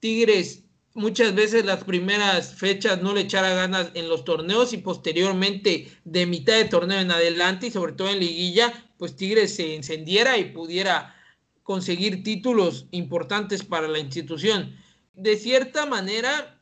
Tigres 0.00 0.62
muchas 0.94 1.34
veces 1.34 1.66
las 1.66 1.84
primeras 1.84 2.54
fechas 2.54 3.02
no 3.02 3.12
le 3.12 3.20
echara 3.20 3.52
ganas 3.52 3.90
en 3.92 4.08
los 4.08 4.24
torneos 4.24 4.72
y 4.72 4.78
posteriormente 4.78 5.92
de 6.04 6.24
mitad 6.24 6.54
de 6.54 6.64
torneo 6.64 7.00
en 7.00 7.10
adelante 7.10 7.66
y 7.66 7.70
sobre 7.70 7.92
todo 7.92 8.08
en 8.08 8.18
liguilla, 8.18 8.72
pues 8.96 9.14
Tigres 9.14 9.56
se 9.56 9.74
encendiera 9.74 10.38
y 10.38 10.52
pudiera 10.52 11.14
conseguir 11.62 12.22
títulos 12.22 12.86
importantes 12.92 13.62
para 13.62 13.88
la 13.88 13.98
institución. 13.98 14.74
De 15.12 15.36
cierta 15.36 15.84
manera, 15.84 16.54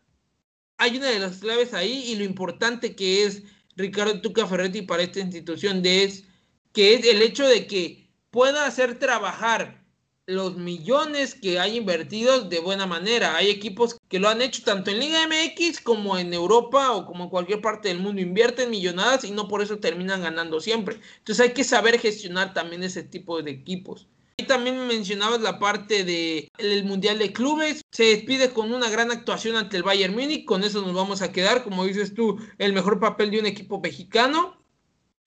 hay 0.82 0.96
una 0.96 1.10
de 1.10 1.20
las 1.20 1.36
claves 1.36 1.74
ahí 1.74 2.06
y 2.08 2.16
lo 2.16 2.24
importante 2.24 2.96
que 2.96 3.24
es 3.24 3.44
Ricardo 3.76 4.20
Tuca 4.20 4.48
Ferretti 4.48 4.82
para 4.82 5.04
esta 5.04 5.20
institución 5.20 5.80
de 5.80 6.02
es 6.02 6.24
que 6.72 6.94
es 6.94 7.06
el 7.06 7.22
hecho 7.22 7.46
de 7.46 7.68
que 7.68 8.10
pueda 8.32 8.66
hacer 8.66 8.98
trabajar 8.98 9.80
los 10.26 10.56
millones 10.56 11.36
que 11.36 11.60
hay 11.60 11.76
invertidos 11.76 12.48
de 12.48 12.58
buena 12.58 12.86
manera. 12.86 13.36
Hay 13.36 13.48
equipos 13.48 13.96
que 14.08 14.18
lo 14.18 14.28
han 14.28 14.42
hecho 14.42 14.64
tanto 14.64 14.90
en 14.90 14.98
Liga 14.98 15.20
MX 15.28 15.80
como 15.80 16.18
en 16.18 16.34
Europa 16.34 16.90
o 16.90 17.06
como 17.06 17.24
en 17.24 17.30
cualquier 17.30 17.60
parte 17.60 17.86
del 17.86 18.00
mundo. 18.00 18.20
Invierten 18.20 18.70
millonadas 18.70 19.22
y 19.22 19.30
no 19.30 19.46
por 19.46 19.62
eso 19.62 19.78
terminan 19.78 20.22
ganando 20.22 20.60
siempre. 20.60 20.98
Entonces 21.18 21.46
hay 21.46 21.54
que 21.54 21.62
saber 21.62 22.00
gestionar 22.00 22.54
también 22.54 22.82
ese 22.82 23.04
tipo 23.04 23.40
de 23.40 23.52
equipos. 23.52 24.08
Y 24.36 24.44
también 24.44 24.86
mencionabas 24.86 25.40
la 25.40 25.58
parte 25.58 26.50
el 26.58 26.84
Mundial 26.84 27.18
de 27.18 27.32
Clubes. 27.32 27.82
Se 27.90 28.04
despide 28.04 28.50
con 28.50 28.72
una 28.72 28.88
gran 28.88 29.10
actuación 29.10 29.56
ante 29.56 29.76
el 29.76 29.82
Bayern 29.82 30.14
Múnich. 30.14 30.44
Con 30.44 30.64
eso 30.64 30.80
nos 30.82 30.94
vamos 30.94 31.22
a 31.22 31.32
quedar, 31.32 31.64
como 31.64 31.84
dices 31.84 32.14
tú, 32.14 32.38
el 32.58 32.72
mejor 32.72 32.98
papel 32.98 33.30
de 33.30 33.40
un 33.40 33.46
equipo 33.46 33.80
mexicano. 33.80 34.56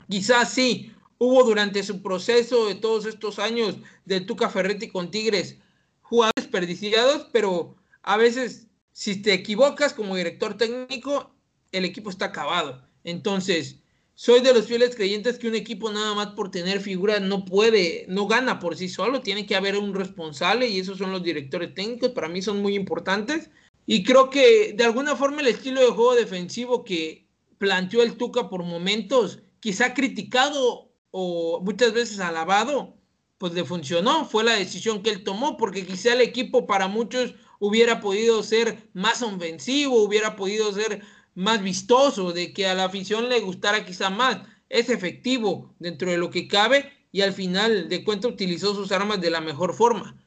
Quizás 0.09 0.53
sí, 0.53 0.91
hubo 1.17 1.43
durante 1.43 1.83
su 1.83 2.01
proceso 2.01 2.67
de 2.67 2.75
todos 2.75 3.05
estos 3.05 3.39
años 3.39 3.77
del 4.05 4.25
Tuca 4.25 4.50
Ferretti 4.50 4.89
con 4.89 5.12
Tigres 5.12 5.57
jugadores 6.05 6.43
desperdiciados, 6.43 7.27
pero 7.31 7.75
a 8.03 8.17
veces 8.17 8.67
si 8.91 9.21
te 9.21 9.33
equivocas 9.33 9.93
como 9.93 10.15
director 10.15 10.55
técnico, 10.55 11.35
el 11.71 11.83
equipo 11.83 12.09
está 12.09 12.25
acabado. 12.25 12.88
Entonces, 13.03 13.81
soy 14.15 14.39
de 14.39 14.53
los 14.53 14.65
fieles 14.65 14.95
creyentes 14.95 15.38
que 15.38 15.50
un 15.50 15.55
equipo 15.55 15.91
nada 15.91 16.13
más 16.15 16.27
por 16.27 16.50
tener 16.50 16.79
figuras 16.79 17.22
no 17.22 17.43
puede, 17.43 18.05
no 18.07 18.27
gana 18.27 18.60
por 18.60 18.77
sí 18.77 18.88
solo, 18.88 19.22
tiene 19.22 19.45
que 19.45 19.57
haber 19.57 19.77
un 19.77 19.93
responsable 19.93 20.69
y 20.69 20.79
esos 20.79 20.98
son 20.98 21.12
los 21.12 21.22
directores 21.22 21.74
técnicos, 21.74 22.12
para 22.12 22.29
mí 22.29 22.41
son 22.41 22.62
muy 22.62 22.75
importantes. 22.75 23.51
Y 23.86 24.03
creo 24.03 24.29
que 24.29 24.74
de 24.74 24.86
alguna 24.86 25.17
forma 25.17 25.41
el 25.41 25.48
estilo 25.48 25.81
de 25.81 25.88
juego 25.91 26.15
defensivo 26.15 26.86
que 26.86 27.27
planteó 27.57 28.01
el 28.01 28.15
Tuca 28.15 28.50
por 28.50 28.63
momentos, 28.63 29.39
quizá 29.60 29.93
criticado 29.93 30.91
o 31.12 31.60
muchas 31.62 31.93
veces 31.93 32.19
alabado, 32.19 32.95
pues 33.38 33.53
le 33.53 33.65
funcionó, 33.65 34.25
fue 34.25 34.45
la 34.45 34.53
decisión 34.53 35.03
que 35.03 35.10
él 35.10 35.24
tomó, 35.25 35.57
porque 35.57 35.86
quizá 35.86 36.13
el 36.13 36.22
equipo 36.22 36.65
para 36.65 36.88
muchos 36.88 37.36
hubiera 37.60 38.00
podido 38.00 38.41
ser 38.43 38.89
más 38.93 39.22
ofensivo, 39.22 40.01
hubiera 40.01 40.36
podido 40.36 40.72
ser 40.72 41.01
más 41.36 41.62
vistoso, 41.62 42.32
de 42.32 42.54
que 42.54 42.68
a 42.68 42.74
la 42.74 42.86
afición 42.86 43.30
le 43.30 43.39
gustara 43.42 43.86
quizá 43.86 44.10
más. 44.10 44.39
Es 44.70 44.89
efectivo 44.89 45.75
dentro 45.80 46.10
de 46.10 46.18
lo 46.18 46.30
que 46.30 46.48
cabe 46.48 46.92
y 47.12 47.22
al 47.22 47.34
final 47.34 47.88
de 47.89 48.04
cuentas 48.04 48.32
utilizó 48.32 48.74
sus 48.74 48.92
armas 48.92 49.22
de 49.22 49.30
la 49.30 49.42
mejor 49.42 49.74
forma. 49.74 50.18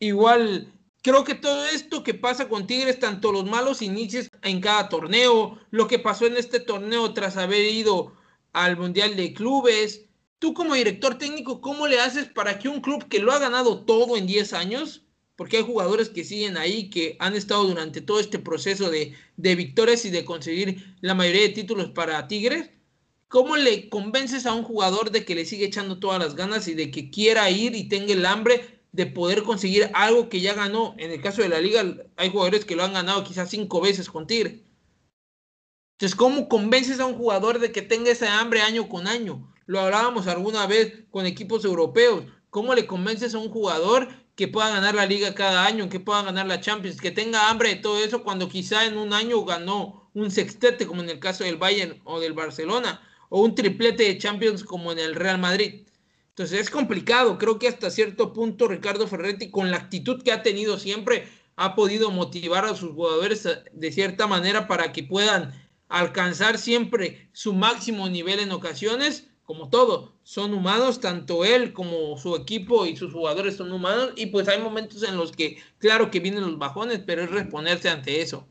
Igual, 0.00 0.72
creo 1.02 1.24
que 1.24 1.34
todo 1.34 1.66
esto 1.68 2.02
que 2.02 2.14
pasa 2.14 2.48
con 2.48 2.66
Tigres, 2.66 2.98
tanto 2.98 3.32
los 3.32 3.44
malos 3.44 3.82
inicios 3.82 4.30
en 4.42 4.60
cada 4.60 4.88
torneo, 4.88 5.58
lo 5.70 5.86
que 5.86 5.98
pasó 5.98 6.26
en 6.26 6.36
este 6.36 6.60
torneo 6.60 7.12
tras 7.14 7.36
haber 7.36 7.64
ido 7.64 8.12
al 8.52 8.76
Mundial 8.76 9.16
de 9.16 9.32
Clubes, 9.32 10.08
Tú 10.38 10.54
como 10.54 10.74
director 10.74 11.18
técnico, 11.18 11.60
¿cómo 11.60 11.88
le 11.88 12.00
haces 12.00 12.28
para 12.28 12.58
que 12.58 12.68
un 12.68 12.80
club 12.80 13.08
que 13.08 13.18
lo 13.18 13.32
ha 13.32 13.38
ganado 13.40 13.84
todo 13.84 14.16
en 14.16 14.26
10 14.26 14.52
años, 14.52 15.04
porque 15.38 15.58
hay 15.58 15.62
jugadores 15.62 16.08
que 16.08 16.24
siguen 16.24 16.56
ahí, 16.56 16.90
que 16.90 17.16
han 17.20 17.36
estado 17.36 17.62
durante 17.62 18.00
todo 18.00 18.18
este 18.18 18.40
proceso 18.40 18.90
de, 18.90 19.14
de 19.36 19.54
victorias 19.54 20.04
y 20.04 20.10
de 20.10 20.24
conseguir 20.24 20.96
la 21.00 21.14
mayoría 21.14 21.42
de 21.42 21.50
títulos 21.50 21.90
para 21.90 22.26
Tigres, 22.26 22.70
¿cómo 23.28 23.56
le 23.56 23.88
convences 23.88 24.46
a 24.46 24.54
un 24.54 24.64
jugador 24.64 25.12
de 25.12 25.24
que 25.24 25.36
le 25.36 25.44
sigue 25.44 25.66
echando 25.66 26.00
todas 26.00 26.18
las 26.18 26.34
ganas 26.34 26.66
y 26.66 26.74
de 26.74 26.90
que 26.90 27.08
quiera 27.10 27.48
ir 27.50 27.76
y 27.76 27.88
tenga 27.88 28.14
el 28.14 28.26
hambre 28.26 28.80
de 28.90 29.06
poder 29.06 29.44
conseguir 29.44 29.92
algo 29.94 30.28
que 30.28 30.40
ya 30.40 30.54
ganó? 30.54 30.96
En 30.98 31.12
el 31.12 31.22
caso 31.22 31.40
de 31.40 31.50
la 31.50 31.60
liga, 31.60 31.84
hay 32.16 32.30
jugadores 32.30 32.64
que 32.64 32.74
lo 32.74 32.82
han 32.82 32.94
ganado 32.94 33.22
quizás 33.22 33.48
cinco 33.48 33.80
veces 33.80 34.10
con 34.10 34.26
Tigre. 34.26 34.64
Entonces, 35.98 36.16
¿cómo 36.16 36.48
convences 36.48 36.98
a 36.98 37.06
un 37.06 37.14
jugador 37.14 37.60
de 37.60 37.70
que 37.70 37.82
tenga 37.82 38.10
ese 38.10 38.26
hambre 38.26 38.62
año 38.62 38.88
con 38.88 39.06
año? 39.06 39.54
Lo 39.66 39.78
hablábamos 39.78 40.26
alguna 40.26 40.66
vez 40.66 41.04
con 41.12 41.26
equipos 41.26 41.64
europeos. 41.64 42.24
¿Cómo 42.50 42.74
le 42.74 42.88
convences 42.88 43.36
a 43.36 43.38
un 43.38 43.50
jugador 43.50 44.08
que 44.38 44.46
pueda 44.46 44.70
ganar 44.70 44.94
la 44.94 45.04
liga 45.04 45.34
cada 45.34 45.66
año, 45.66 45.88
que 45.88 45.98
pueda 45.98 46.22
ganar 46.22 46.46
la 46.46 46.60
Champions, 46.60 47.00
que 47.00 47.10
tenga 47.10 47.50
hambre 47.50 47.70
de 47.70 47.76
todo 47.82 47.98
eso 47.98 48.22
cuando 48.22 48.48
quizá 48.48 48.86
en 48.86 48.96
un 48.96 49.12
año 49.12 49.44
ganó 49.44 50.08
un 50.14 50.30
sextete 50.30 50.86
como 50.86 51.02
en 51.02 51.10
el 51.10 51.18
caso 51.18 51.42
del 51.42 51.56
Bayern 51.56 52.00
o 52.04 52.20
del 52.20 52.34
Barcelona, 52.34 53.02
o 53.30 53.42
un 53.42 53.56
triplete 53.56 54.04
de 54.04 54.16
Champions 54.16 54.62
como 54.62 54.92
en 54.92 55.00
el 55.00 55.16
Real 55.16 55.38
Madrid? 55.38 55.88
Entonces 56.28 56.60
es 56.60 56.70
complicado, 56.70 57.36
creo 57.36 57.58
que 57.58 57.66
hasta 57.66 57.90
cierto 57.90 58.32
punto 58.32 58.68
Ricardo 58.68 59.08
Ferretti 59.08 59.50
con 59.50 59.72
la 59.72 59.78
actitud 59.78 60.22
que 60.22 60.30
ha 60.30 60.44
tenido 60.44 60.78
siempre 60.78 61.26
ha 61.56 61.74
podido 61.74 62.12
motivar 62.12 62.64
a 62.64 62.76
sus 62.76 62.92
jugadores 62.92 63.42
de 63.72 63.92
cierta 63.92 64.28
manera 64.28 64.68
para 64.68 64.92
que 64.92 65.02
puedan 65.02 65.52
alcanzar 65.88 66.58
siempre 66.58 67.28
su 67.32 67.54
máximo 67.54 68.08
nivel 68.08 68.38
en 68.38 68.52
ocasiones 68.52 69.27
como 69.48 69.70
todo, 69.70 70.12
son 70.24 70.52
humanos, 70.52 71.00
tanto 71.00 71.42
él 71.42 71.72
como 71.72 72.18
su 72.18 72.36
equipo 72.36 72.84
y 72.84 72.98
sus 72.98 73.14
jugadores 73.14 73.56
son 73.56 73.72
humanos, 73.72 74.12
y 74.14 74.26
pues 74.26 74.46
hay 74.46 74.60
momentos 74.60 75.02
en 75.02 75.16
los 75.16 75.32
que, 75.32 75.56
claro 75.78 76.10
que 76.10 76.20
vienen 76.20 76.42
los 76.42 76.58
bajones, 76.58 77.00
pero 77.06 77.22
es 77.22 77.30
reponerse 77.30 77.88
ante 77.88 78.20
eso. 78.20 78.46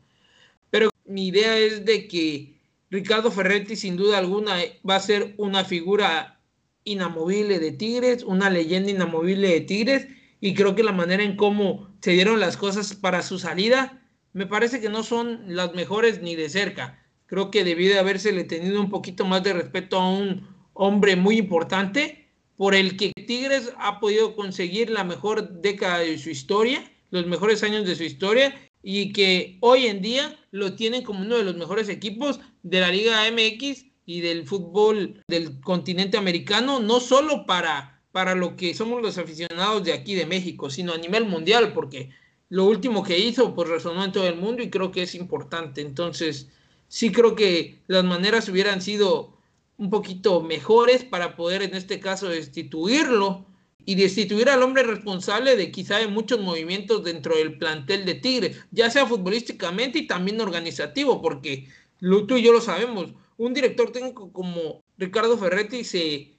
Pero 0.70 0.90
mi 1.04 1.28
idea 1.28 1.56
es 1.56 1.84
de 1.84 2.08
que 2.08 2.58
Ricardo 2.90 3.30
Ferretti, 3.30 3.76
sin 3.76 3.96
duda 3.96 4.18
alguna, 4.18 4.56
va 4.88 4.96
a 4.96 5.00
ser 5.00 5.36
una 5.38 5.64
figura 5.64 6.40
inamovible 6.82 7.60
de 7.60 7.70
Tigres, 7.70 8.24
una 8.24 8.50
leyenda 8.50 8.90
inamovible 8.90 9.50
de 9.50 9.60
Tigres, 9.60 10.08
y 10.40 10.52
creo 10.54 10.74
que 10.74 10.82
la 10.82 10.90
manera 10.90 11.22
en 11.22 11.36
cómo 11.36 11.94
se 12.00 12.10
dieron 12.10 12.40
las 12.40 12.56
cosas 12.56 12.96
para 12.96 13.22
su 13.22 13.38
salida, 13.38 14.02
me 14.32 14.46
parece 14.46 14.80
que 14.80 14.88
no 14.88 15.04
son 15.04 15.44
las 15.46 15.74
mejores 15.74 16.22
ni 16.22 16.34
de 16.34 16.48
cerca. 16.48 17.06
Creo 17.26 17.52
que 17.52 17.62
debió 17.62 17.88
de 17.88 18.00
habérsele 18.00 18.42
tenido 18.42 18.80
un 18.80 18.90
poquito 18.90 19.24
más 19.24 19.44
de 19.44 19.52
respeto 19.52 19.96
a 19.96 20.10
un 20.10 20.57
hombre 20.78 21.16
muy 21.16 21.36
importante 21.36 22.28
por 22.56 22.74
el 22.74 22.96
que 22.96 23.12
Tigres 23.12 23.72
ha 23.78 24.00
podido 24.00 24.34
conseguir 24.34 24.90
la 24.90 25.04
mejor 25.04 25.60
década 25.60 25.98
de 25.98 26.18
su 26.18 26.30
historia, 26.30 26.90
los 27.10 27.26
mejores 27.26 27.62
años 27.62 27.86
de 27.86 27.96
su 27.96 28.04
historia 28.04 28.54
y 28.82 29.12
que 29.12 29.58
hoy 29.60 29.86
en 29.86 30.00
día 30.00 30.38
lo 30.50 30.74
tienen 30.74 31.02
como 31.04 31.20
uno 31.20 31.36
de 31.36 31.44
los 31.44 31.56
mejores 31.56 31.88
equipos 31.88 32.40
de 32.62 32.80
la 32.80 32.90
Liga 32.90 33.24
MX 33.30 33.84
y 34.06 34.20
del 34.20 34.46
fútbol 34.46 35.22
del 35.28 35.60
continente 35.60 36.16
americano, 36.16 36.80
no 36.80 37.00
solo 37.00 37.44
para 37.44 37.98
para 38.12 38.34
lo 38.34 38.56
que 38.56 38.74
somos 38.74 39.02
los 39.02 39.18
aficionados 39.18 39.84
de 39.84 39.92
aquí 39.92 40.14
de 40.14 40.26
México, 40.26 40.70
sino 40.70 40.92
a 40.92 40.98
nivel 40.98 41.24
mundial, 41.26 41.72
porque 41.72 42.10
lo 42.48 42.64
último 42.64 43.02
que 43.02 43.18
hizo 43.18 43.54
pues 43.54 43.68
resonó 43.68 44.04
en 44.04 44.12
todo 44.12 44.26
el 44.26 44.36
mundo 44.36 44.62
y 44.62 44.70
creo 44.70 44.90
que 44.90 45.02
es 45.02 45.14
importante. 45.14 45.82
Entonces, 45.82 46.48
sí 46.88 47.12
creo 47.12 47.34
que 47.36 47.78
las 47.86 48.04
maneras 48.04 48.48
hubieran 48.48 48.80
sido 48.80 49.37
un 49.78 49.90
poquito 49.90 50.42
mejores 50.42 51.04
para 51.04 51.36
poder 51.36 51.62
en 51.62 51.74
este 51.74 52.00
caso 52.00 52.28
destituirlo 52.28 53.46
y 53.84 53.94
destituir 53.94 54.50
al 54.50 54.62
hombre 54.62 54.82
responsable 54.82 55.56
de 55.56 55.70
quizá 55.70 55.96
de 55.96 56.08
muchos 56.08 56.40
movimientos 56.40 57.04
dentro 57.04 57.36
del 57.36 57.56
plantel 57.56 58.04
de 58.04 58.16
Tigre, 58.16 58.54
ya 58.70 58.90
sea 58.90 59.06
futbolísticamente 59.06 60.00
y 60.00 60.06
también 60.06 60.40
organizativo, 60.42 61.22
porque 61.22 61.68
lo, 62.00 62.26
tú 62.26 62.36
y 62.36 62.42
yo 62.42 62.52
lo 62.52 62.60
sabemos, 62.60 63.14
un 63.38 63.54
director 63.54 63.90
técnico 63.90 64.30
como 64.32 64.82
Ricardo 64.98 65.38
Ferretti 65.38 65.84
se 65.84 66.34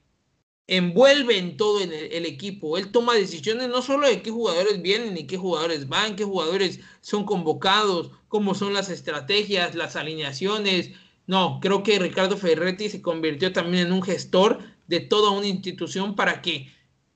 envuelve 0.66 1.38
en 1.38 1.56
todo 1.56 1.80
el, 1.80 1.92
el, 1.92 2.26
equipo. 2.26 2.78
Él 2.78 2.92
toma 2.92 3.14
decisiones 3.14 3.68
no 3.68 3.82
solo 3.82 4.06
de 4.06 4.22
qué 4.22 4.30
jugadores 4.30 4.80
vienen 4.80 5.16
y 5.16 5.26
qué 5.26 5.36
jugadores 5.36 5.88
van, 5.88 6.14
qué 6.14 6.24
jugadores 6.24 6.78
son 7.00 7.24
convocados, 7.24 8.12
cómo 8.28 8.54
son 8.54 8.74
las 8.74 8.90
estrategias, 8.90 9.74
las 9.74 9.96
alineaciones. 9.96 10.92
No, 11.30 11.60
creo 11.62 11.84
que 11.84 11.96
Ricardo 12.00 12.36
Ferretti 12.36 12.88
se 12.88 13.00
convirtió 13.00 13.52
también 13.52 13.86
en 13.86 13.92
un 13.92 14.02
gestor 14.02 14.58
de 14.88 14.98
toda 14.98 15.30
una 15.30 15.46
institución 15.46 16.16
para 16.16 16.42
que 16.42 16.74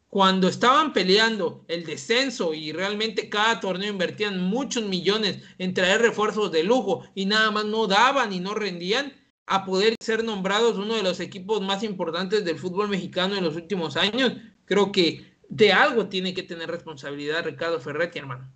cuando 0.08 0.46
estaban 0.46 0.92
peleando 0.92 1.64
el 1.66 1.84
descenso 1.84 2.54
y 2.54 2.70
realmente 2.70 3.28
cada 3.28 3.58
torneo 3.58 3.90
invertían 3.90 4.40
muchos 4.40 4.84
millones 4.84 5.42
en 5.58 5.74
traer 5.74 6.00
refuerzos 6.00 6.52
de 6.52 6.62
lujo 6.62 7.02
y 7.16 7.26
nada 7.26 7.50
más 7.50 7.64
no 7.64 7.88
daban 7.88 8.32
y 8.32 8.38
no 8.38 8.54
rendían, 8.54 9.12
a 9.46 9.64
poder 9.64 9.96
ser 9.98 10.22
nombrados 10.22 10.78
uno 10.78 10.94
de 10.94 11.02
los 11.02 11.18
equipos 11.18 11.60
más 11.60 11.82
importantes 11.82 12.44
del 12.44 12.60
fútbol 12.60 12.88
mexicano 12.88 13.34
en 13.34 13.42
los 13.42 13.56
últimos 13.56 13.96
años, 13.96 14.34
creo 14.64 14.92
que 14.92 15.34
de 15.48 15.72
algo 15.72 16.06
tiene 16.06 16.34
que 16.34 16.44
tener 16.44 16.70
responsabilidad 16.70 17.44
Ricardo 17.44 17.80
Ferretti, 17.80 18.20
hermano. 18.20 18.48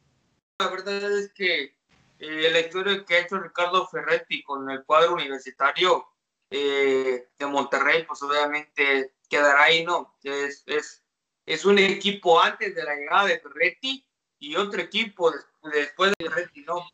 La 0.61 0.71
verdad 0.71 1.19
es 1.19 1.33
que 1.33 1.78
eh, 2.19 2.51
la 2.51 2.61
historia 2.61 3.05
que 3.05 3.17
ha 3.17 3.21
hecho 3.21 3.39
Ricardo 3.39 3.87
Ferretti 3.87 4.43
con 4.43 4.71
el 4.71 4.85
cuadro 4.85 5.15
universitario 5.15 6.09
eh, 6.51 7.29
de 7.39 7.47
Monterrey, 7.47 8.05
pues 8.05 8.23
obviamente 8.23 9.15
quedará 9.29 9.65
ahí, 9.65 9.85
¿no? 9.85 10.17
Es, 10.23 10.63
es 10.67 11.03
es 11.49 11.65
un 11.65 11.79
equipo 11.79 12.41
antes 12.41 12.75
de 12.75 12.85
la 12.85 12.95
llegada 12.95 13.25
de 13.25 13.41
Ferretti 13.41 14.07
y 14.39 14.55
otro 14.57 14.83
equipo 14.83 15.33
después 15.63 16.13
de 16.19 16.29
Ferretti, 16.29 16.61
¿no? 16.61 16.87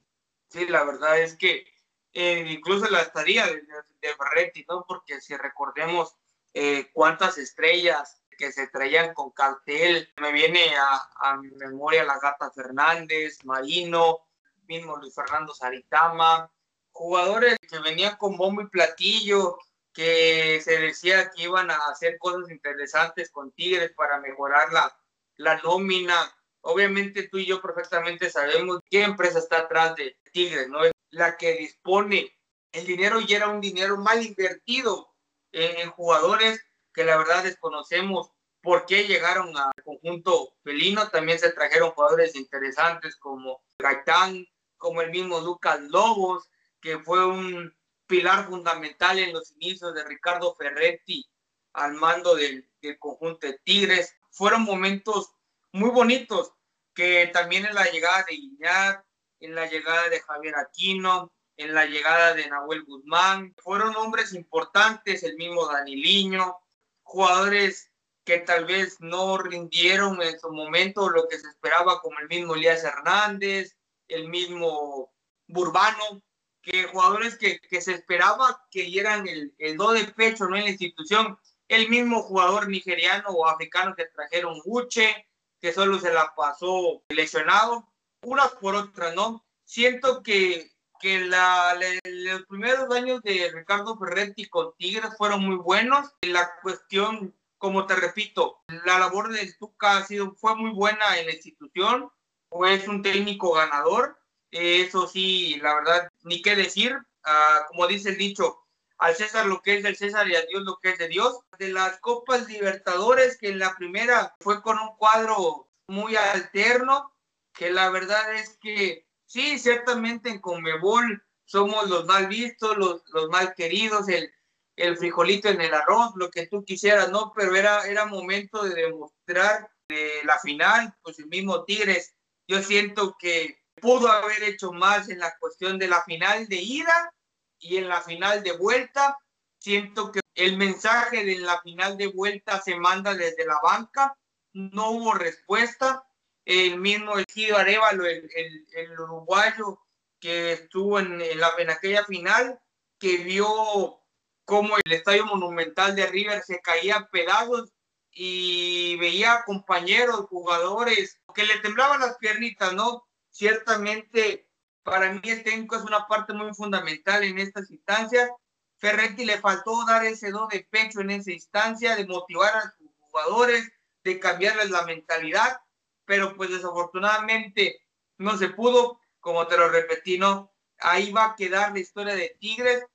Sí, 0.48 0.68
la 0.68 0.84
verdad 0.84 1.18
es 1.18 1.36
que 1.36 1.66
eh, 2.12 2.46
incluso 2.48 2.88
la 2.88 3.00
estadía 3.00 3.46
de, 3.46 4.14
Ferretti, 4.16 4.64
¿no? 4.68 4.84
Porque 4.86 5.20
si 5.20 5.36
recordemos 5.36 6.14
eh, 6.52 6.88
cuántas 6.92 7.36
estrellas 7.36 8.22
que 8.38 8.52
se 8.52 8.68
traían 8.68 9.12
con 9.12 9.32
cartel, 9.32 10.08
me 10.20 10.30
viene 10.30 10.76
a, 10.76 11.10
a 11.16 11.36
memoria 11.36 12.04
la 12.04 12.20
Gata 12.20 12.52
Fernández, 12.52 13.44
Marino, 13.44 14.20
mismo 14.66 14.96
Luis 14.96 15.14
Fernando 15.14 15.54
Saritama, 15.54 16.50
jugadores 16.92 17.56
que 17.68 17.78
venían 17.80 18.16
con 18.16 18.36
bombo 18.36 18.62
y 18.62 18.68
platillo, 18.68 19.58
que 19.92 20.60
se 20.62 20.78
decía 20.78 21.30
que 21.30 21.44
iban 21.44 21.70
a 21.70 21.76
hacer 21.88 22.18
cosas 22.18 22.50
interesantes 22.50 23.30
con 23.30 23.52
Tigres 23.52 23.92
para 23.96 24.18
mejorar 24.20 24.72
la, 24.72 24.96
la 25.36 25.58
nómina. 25.62 26.16
Obviamente 26.62 27.28
tú 27.28 27.38
y 27.38 27.46
yo 27.46 27.62
perfectamente 27.62 28.30
sabemos 28.30 28.80
qué 28.90 29.02
empresa 29.02 29.38
está 29.38 29.58
atrás 29.58 29.94
de 29.96 30.16
Tigres, 30.32 30.68
¿no? 30.68 30.80
La 31.10 31.36
que 31.36 31.54
dispone 31.54 32.34
el 32.72 32.86
dinero 32.86 33.20
y 33.20 33.32
era 33.32 33.48
un 33.48 33.60
dinero 33.60 33.96
mal 33.96 34.22
invertido 34.22 35.14
en, 35.52 35.90
jugadores 35.90 36.60
que 36.92 37.04
la 37.04 37.16
verdad 37.16 37.44
desconocemos 37.44 38.30
por 38.60 38.86
qué 38.86 39.06
llegaron 39.06 39.56
al 39.56 39.72
conjunto 39.84 40.56
felino. 40.64 41.08
También 41.10 41.38
se 41.38 41.52
trajeron 41.52 41.92
jugadores 41.92 42.34
interesantes 42.34 43.16
como 43.16 43.62
Gaitán, 43.78 44.44
como 44.84 45.00
el 45.00 45.10
mismo 45.10 45.40
Lucas 45.40 45.80
Lobos, 45.80 46.50
que 46.78 46.98
fue 46.98 47.26
un 47.26 47.74
pilar 48.06 48.46
fundamental 48.46 49.18
en 49.18 49.32
los 49.32 49.50
inicios 49.52 49.94
de 49.94 50.04
Ricardo 50.04 50.54
Ferretti 50.56 51.26
al 51.72 51.94
mando 51.94 52.34
del, 52.34 52.68
conjunto 52.98 53.46
de 53.46 53.58
Tigres. 53.64 54.14
Fueron 54.30 54.60
momentos 54.64 55.32
muy 55.72 55.88
bonitos 55.88 56.52
que 56.92 57.30
también 57.32 57.64
en 57.64 57.74
la 57.74 57.86
llegada 57.86 58.26
de 58.28 58.34
Iñak, 58.34 59.06
en 59.40 59.54
la 59.54 59.64
llegada 59.70 60.10
de 60.10 60.20
Javier 60.20 60.54
Aquino, 60.54 61.32
en 61.56 61.72
la 61.72 61.86
llegada 61.86 62.34
de 62.34 62.46
Nahuel 62.46 62.84
Guzmán, 62.84 63.54
fueron 63.62 63.96
hombres 63.96 64.34
importantes, 64.34 65.22
el 65.22 65.36
mismo 65.36 65.66
Daniliño, 65.66 66.58
jugadores 67.04 67.90
que 68.26 68.40
tal 68.40 68.66
vez 68.66 69.00
no 69.00 69.38
rindieron 69.38 70.20
en 70.20 70.38
su 70.38 70.52
momento 70.52 71.08
lo 71.08 71.26
que 71.26 71.38
se 71.38 71.48
esperaba, 71.48 72.02
como 72.02 72.18
el 72.18 72.28
mismo 72.28 72.54
Elías 72.54 72.84
Hernández, 72.84 73.74
el 74.08 74.28
mismo 74.28 75.12
Burbano, 75.46 76.22
que 76.62 76.84
jugadores 76.84 77.36
que, 77.36 77.60
que 77.60 77.80
se 77.80 77.92
esperaba 77.92 78.66
que 78.70 78.84
dieran 78.84 79.28
el, 79.28 79.54
el, 79.58 79.76
do 79.76 79.92
de 79.92 80.04
pecho 80.04 80.46
¿no? 80.46 80.56
en 80.56 80.64
la 80.64 80.70
institución, 80.70 81.38
el 81.68 81.88
mismo 81.88 82.22
jugador 82.22 82.68
nigeriano 82.68 83.28
o 83.30 83.46
africano 83.46 83.94
que 83.94 84.06
trajeron 84.06 84.60
Uche, 84.64 85.28
que 85.60 85.72
solo 85.72 85.98
se 85.98 86.12
la 86.12 86.34
pasó 86.34 87.02
lesionado, 87.08 87.92
unas 88.22 88.52
por 88.52 88.74
otras, 88.74 89.14
¿no? 89.14 89.44
Siento 89.64 90.22
que, 90.22 90.70
que 91.00 91.20
la, 91.20 91.78
los 92.04 92.46
primeros 92.46 92.90
años 92.94 93.22
de 93.22 93.50
Ricardo 93.52 93.98
Ferretti 93.98 94.46
con 94.46 94.74
Tigres 94.76 95.16
fueron 95.16 95.44
muy 95.44 95.56
buenos. 95.56 96.12
La 96.22 96.50
cuestión, 96.62 97.34
como 97.58 97.86
te 97.86 97.96
repito, 97.96 98.60
la 98.84 98.98
labor 98.98 99.32
de 99.32 99.52
Tuca 99.58 99.98
ha 99.98 100.04
sido, 100.04 100.34
fue 100.34 100.54
muy 100.54 100.70
buena 100.70 101.18
en 101.18 101.26
la 101.26 101.32
institución, 101.32 102.10
fue 102.54 102.74
es 102.74 102.88
un 102.88 103.02
técnico 103.02 103.52
ganador 103.52 104.16
eso 104.54 105.08
sí, 105.08 105.58
la 105.60 105.74
verdad, 105.74 106.12
ni 106.22 106.40
qué 106.40 106.54
decir. 106.54 106.96
Ah, 107.24 107.66
como 107.68 107.86
dice 107.86 108.10
el 108.10 108.18
dicho, 108.18 108.60
al 108.98 109.16
César 109.16 109.46
lo 109.46 109.60
que 109.62 109.76
es 109.76 109.82
del 109.82 109.96
César 109.96 110.28
y 110.28 110.36
a 110.36 110.46
Dios 110.46 110.62
lo 110.62 110.78
que 110.78 110.90
es 110.90 110.98
de 110.98 111.08
Dios. 111.08 111.40
De 111.58 111.70
las 111.70 111.98
Copas 111.98 112.46
Libertadores, 112.48 113.36
que 113.36 113.48
en 113.48 113.58
la 113.58 113.74
primera 113.74 114.34
fue 114.38 114.62
con 114.62 114.78
un 114.78 114.96
cuadro 114.96 115.68
muy 115.88 116.14
alterno, 116.14 117.12
que 117.52 117.70
la 117.70 117.90
verdad 117.90 118.34
es 118.34 118.56
que 118.60 119.06
sí, 119.26 119.58
ciertamente 119.58 120.28
en 120.28 120.40
Conmebol 120.40 121.24
somos 121.44 121.90
los 121.90 122.06
mal 122.06 122.28
vistos, 122.28 122.76
los, 122.76 123.02
los 123.12 123.28
mal 123.30 123.54
queridos, 123.54 124.08
el, 124.08 124.32
el 124.76 124.96
frijolito 124.96 125.48
en 125.48 125.60
el 125.60 125.74
arroz, 125.74 126.12
lo 126.14 126.30
que 126.30 126.46
tú 126.46 126.64
quisieras, 126.64 127.10
¿no? 127.10 127.32
Pero 127.34 127.56
era, 127.56 127.82
era 127.88 128.06
momento 128.06 128.62
de 128.62 128.74
demostrar 128.74 129.68
de 129.88 130.20
la 130.24 130.38
final, 130.38 130.94
pues 131.02 131.18
el 131.18 131.26
mismo 131.26 131.64
Tigres, 131.64 132.14
yo 132.46 132.62
siento 132.62 133.16
que 133.18 133.58
pudo 133.80 134.10
haber 134.10 134.42
hecho 134.42 134.72
más 134.72 135.08
en 135.08 135.18
la 135.18 135.36
cuestión 135.38 135.78
de 135.78 135.88
la 135.88 136.02
final 136.04 136.46
de 136.48 136.56
ida 136.56 137.14
y 137.58 137.76
en 137.78 137.88
la 137.88 138.00
final 138.02 138.42
de 138.42 138.52
vuelta. 138.56 139.16
Siento 139.58 140.12
que 140.12 140.20
el 140.34 140.56
mensaje 140.56 141.24
de 141.24 141.38
la 141.38 141.60
final 141.62 141.96
de 141.96 142.08
vuelta 142.08 142.60
se 142.60 142.76
manda 142.76 143.14
desde 143.14 143.46
la 143.46 143.58
banca, 143.62 144.16
no 144.52 144.90
hubo 144.90 145.14
respuesta. 145.14 146.04
El 146.44 146.78
mismo 146.78 147.18
Ejido 147.18 147.56
Arevalo, 147.56 148.04
el, 148.04 149.00
uruguayo 149.00 149.80
que 150.20 150.52
estuvo 150.52 150.98
en, 150.98 151.18
la, 151.18 151.50
en 151.58 151.70
aquella 151.70 152.04
final, 152.04 152.60
que 152.98 153.18
vio 153.18 154.00
cómo 154.44 154.76
el 154.84 154.92
estadio 154.92 155.24
monumental 155.24 155.96
de 155.96 156.06
River 156.06 156.42
se 156.42 156.60
caía 156.60 157.08
pedazos 157.10 157.72
y 158.14 158.96
veía 158.96 159.42
compañeros, 159.44 160.26
jugadores, 160.28 161.20
que 161.34 161.44
le 161.44 161.58
temblaban 161.58 162.00
las 162.00 162.16
piernitas, 162.18 162.72
¿no? 162.72 163.04
Ciertamente, 163.30 164.48
para 164.82 165.12
mí 165.12 165.20
el 165.24 165.42
técnico 165.42 165.76
es 165.76 165.82
una 165.82 166.06
parte 166.06 166.32
muy 166.32 166.54
fundamental 166.54 167.24
en 167.24 167.38
estas 167.38 167.70
instancias. 167.70 168.30
Ferretti 168.78 169.24
le 169.24 169.40
faltó 169.40 169.84
dar 169.86 170.04
ese 170.04 170.30
do 170.30 170.46
de 170.50 170.66
pecho 170.70 171.00
en 171.00 171.10
esa 171.10 171.32
instancia, 171.32 171.96
de 171.96 172.06
motivar 172.06 172.54
a 172.56 172.74
sus 172.78 172.90
jugadores, 173.00 173.70
de 174.04 174.20
cambiarles 174.20 174.70
la 174.70 174.84
mentalidad, 174.84 175.60
pero 176.04 176.36
pues 176.36 176.50
desafortunadamente 176.50 177.80
no 178.18 178.38
se 178.38 178.48
pudo, 178.48 179.00
como 179.20 179.46
te 179.46 179.56
lo 179.56 179.68
repetí, 179.68 180.18
¿no? 180.18 180.52
Ahí 180.78 181.10
va 181.12 181.24
a 181.26 181.36
quedar 181.36 181.72
la 181.72 181.80
historia 181.80 182.14
de 182.14 182.36
Tigres. 182.40 182.86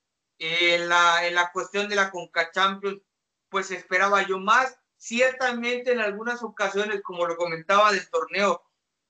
En 0.41 0.87
la, 0.87 1.27
en 1.27 1.35
la 1.35 1.51
cuestión 1.51 1.89
de 1.89 1.97
la 1.97 2.11
Conca 2.11 2.49
Champions, 2.51 3.01
pues 3.49 3.71
esperaba 3.71 4.25
yo 4.25 4.39
más. 4.39 4.78
Ciertamente 4.99 5.93
en 5.93 6.01
algunas 6.01 6.43
ocasiones, 6.43 7.01
como 7.01 7.25
lo 7.25 7.37
comentaba 7.37 7.93
del 7.93 8.09
torneo, 8.09 8.61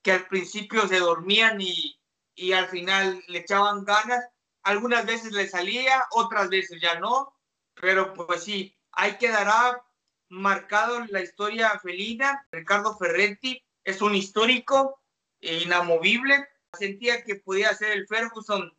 que 0.02 0.12
al 0.12 0.28
principio 0.28 0.86
se 0.86 1.00
dormían 1.00 1.60
y, 1.60 2.00
y 2.36 2.52
al 2.52 2.68
final 2.68 3.22
le 3.26 3.40
echaban 3.40 3.84
ganas. 3.84 4.24
Algunas 4.62 5.04
veces 5.04 5.32
le 5.32 5.48
salía, 5.48 6.04
otras 6.12 6.48
veces 6.48 6.80
ya 6.80 7.00
no, 7.00 7.34
pero 7.74 8.14
pues 8.14 8.44
sí, 8.44 8.78
ahí 8.92 9.18
quedará 9.18 9.84
marcado 10.28 11.04
la 11.06 11.22
historia 11.22 11.76
felina. 11.80 12.46
Ricardo 12.52 12.96
Ferretti 12.96 13.60
es 13.82 14.00
un 14.00 14.14
histórico 14.14 15.02
e 15.40 15.64
inamovible. 15.64 16.46
Sentía 16.72 17.24
que 17.24 17.34
podía 17.34 17.74
ser 17.74 17.90
el 17.90 18.06
Ferguson 18.06 18.72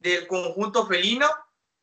del 0.00 0.26
conjunto 0.26 0.86
felino, 0.86 1.28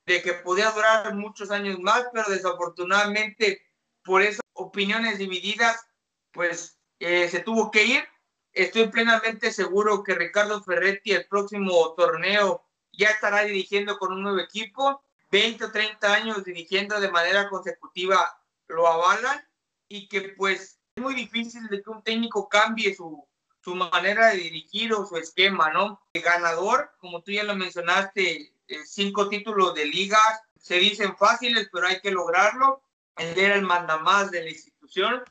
de 0.06 0.22
que 0.22 0.34
podía 0.34 0.70
durar 0.70 1.16
muchos 1.16 1.50
años 1.50 1.80
más, 1.80 2.06
pero 2.14 2.30
desafortunadamente 2.30 3.64
por 4.04 4.22
eso 4.22 4.45
opiniones 4.56 5.18
divididas, 5.18 5.86
pues 6.32 6.78
eh, 7.00 7.30
se 7.30 7.40
tuvo 7.40 7.72
que 7.72 7.86
ir. 7.86 8.04
Estoy 8.52 8.88
plenamente 8.88 9.52
seguro 9.52 10.04
que 10.04 10.16
Ricardo 10.16 10.64
Ferretti 10.64 11.12
el 11.12 11.28
próximo 11.28 11.94
torneo 11.94 12.66
ya 12.92 13.10
estará 13.10 13.44
dirigiendo 13.44 13.98
con 13.98 14.14
un 14.14 14.24
nuevo 14.24 14.40
equipo. 14.40 15.02
20 15.32 15.66
o 15.66 15.72
30 15.72 16.14
años 16.14 16.44
dirigiendo 16.46 17.00
de 17.00 17.12
manera 17.12 17.50
consecutiva 17.50 18.40
lo 18.68 18.88
avalan 18.88 19.46
y 19.88 20.08
que 20.08 20.30
pues 20.30 20.80
es 20.96 21.04
muy 21.04 21.14
difícil 21.14 21.68
de 21.68 21.82
que 21.82 21.90
un 21.90 22.02
técnico 22.04 22.48
cambie 22.48 22.96
su, 22.96 23.28
su 23.62 23.76
manera 23.76 24.28
de 24.28 24.38
dirigir 24.38 24.94
o 24.94 25.06
su 25.06 25.18
esquema, 25.18 25.72
¿no? 25.72 26.02
El 26.14 26.22
ganador, 26.22 26.92
como 27.00 27.22
tú 27.22 27.32
ya 27.32 27.44
lo 27.44 27.56
mencionaste, 27.56 28.54
eh, 28.68 28.86
cinco 28.86 29.28
títulos 29.28 29.76
de 29.76 29.86
ligas, 29.86 30.42
se 30.58 30.76
dicen 30.76 31.16
fáciles, 31.18 31.70
pero 31.72 31.88
hay 31.88 32.00
que 32.00 32.12
lograrlo. 32.12 32.82
Él 33.18 33.38
era 33.38 33.56
el 33.56 33.62
mandamás 33.62 34.32
de 34.32 34.44
la 34.44 34.50
institución. 34.50 35.24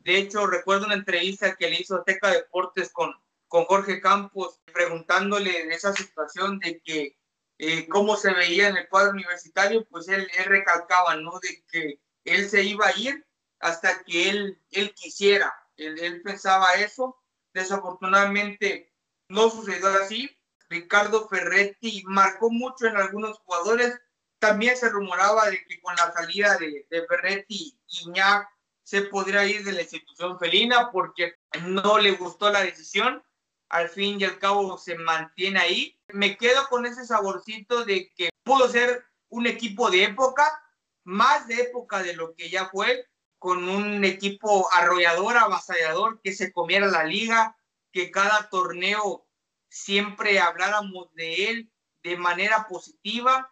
De 0.00 0.16
hecho, 0.18 0.46
recuerdo 0.46 0.86
una 0.86 0.94
entrevista 0.94 1.56
que 1.56 1.68
le 1.70 1.80
hizo 1.80 2.02
Teca 2.02 2.30
Deportes 2.30 2.90
con, 2.92 3.14
con 3.48 3.64
Jorge 3.64 4.00
Campos, 4.00 4.60
preguntándole 4.72 5.66
de 5.66 5.74
esa 5.74 5.92
situación 5.92 6.58
de 6.58 6.80
que 6.80 7.16
eh, 7.58 7.86
cómo 7.88 8.16
se 8.16 8.32
veía 8.32 8.68
en 8.68 8.76
el 8.76 8.88
cuadro 8.88 9.12
universitario, 9.12 9.84
pues 9.88 10.08
él, 10.08 10.28
él, 10.36 10.44
recalcaba, 10.46 11.16
¿no? 11.16 11.38
De 11.40 11.62
que 11.70 12.00
él 12.24 12.48
se 12.48 12.64
iba 12.64 12.86
a 12.86 12.98
ir 12.98 13.24
hasta 13.60 14.02
que 14.02 14.30
él, 14.30 14.60
él 14.70 14.92
quisiera. 14.94 15.52
Él, 15.76 15.98
él 16.00 16.22
pensaba 16.22 16.72
eso. 16.74 17.16
Desafortunadamente 17.52 18.92
no 19.28 19.50
sucedió 19.50 19.88
así. 19.88 20.30
Ricardo 20.68 21.28
Ferretti 21.28 22.02
marcó 22.06 22.50
mucho 22.50 22.86
en 22.86 22.96
algunos 22.96 23.38
jugadores. 23.40 23.98
También 24.42 24.76
se 24.76 24.88
rumoraba 24.88 25.48
de 25.48 25.64
que 25.66 25.80
con 25.80 25.94
la 25.94 26.12
salida 26.12 26.56
de, 26.56 26.84
de 26.90 27.06
Ferretti, 27.06 27.78
Iñak 27.86 28.48
se 28.82 29.02
podría 29.02 29.46
ir 29.46 29.62
de 29.62 29.70
la 29.70 29.82
institución 29.82 30.36
felina 30.36 30.90
porque 30.90 31.36
no 31.60 31.96
le 31.98 32.10
gustó 32.10 32.50
la 32.50 32.62
decisión. 32.62 33.22
Al 33.68 33.88
fin 33.88 34.20
y 34.20 34.24
al 34.24 34.40
cabo 34.40 34.76
se 34.78 34.96
mantiene 34.96 35.60
ahí. 35.60 35.96
Me 36.08 36.36
quedo 36.36 36.66
con 36.68 36.86
ese 36.86 37.06
saborcito 37.06 37.84
de 37.84 38.12
que 38.16 38.30
pudo 38.42 38.68
ser 38.68 39.04
un 39.28 39.46
equipo 39.46 39.92
de 39.92 40.02
época, 40.02 40.60
más 41.04 41.46
de 41.46 41.62
época 41.62 42.02
de 42.02 42.14
lo 42.14 42.34
que 42.34 42.50
ya 42.50 42.68
fue, 42.68 43.06
con 43.38 43.68
un 43.68 44.04
equipo 44.04 44.68
arrollador, 44.72 45.36
avasallador, 45.36 46.20
que 46.20 46.32
se 46.32 46.52
comiera 46.52 46.88
la 46.88 47.04
liga, 47.04 47.56
que 47.92 48.10
cada 48.10 48.48
torneo 48.48 49.24
siempre 49.68 50.40
habláramos 50.40 51.14
de 51.14 51.48
él 51.48 51.72
de 52.02 52.16
manera 52.16 52.66
positiva, 52.66 53.51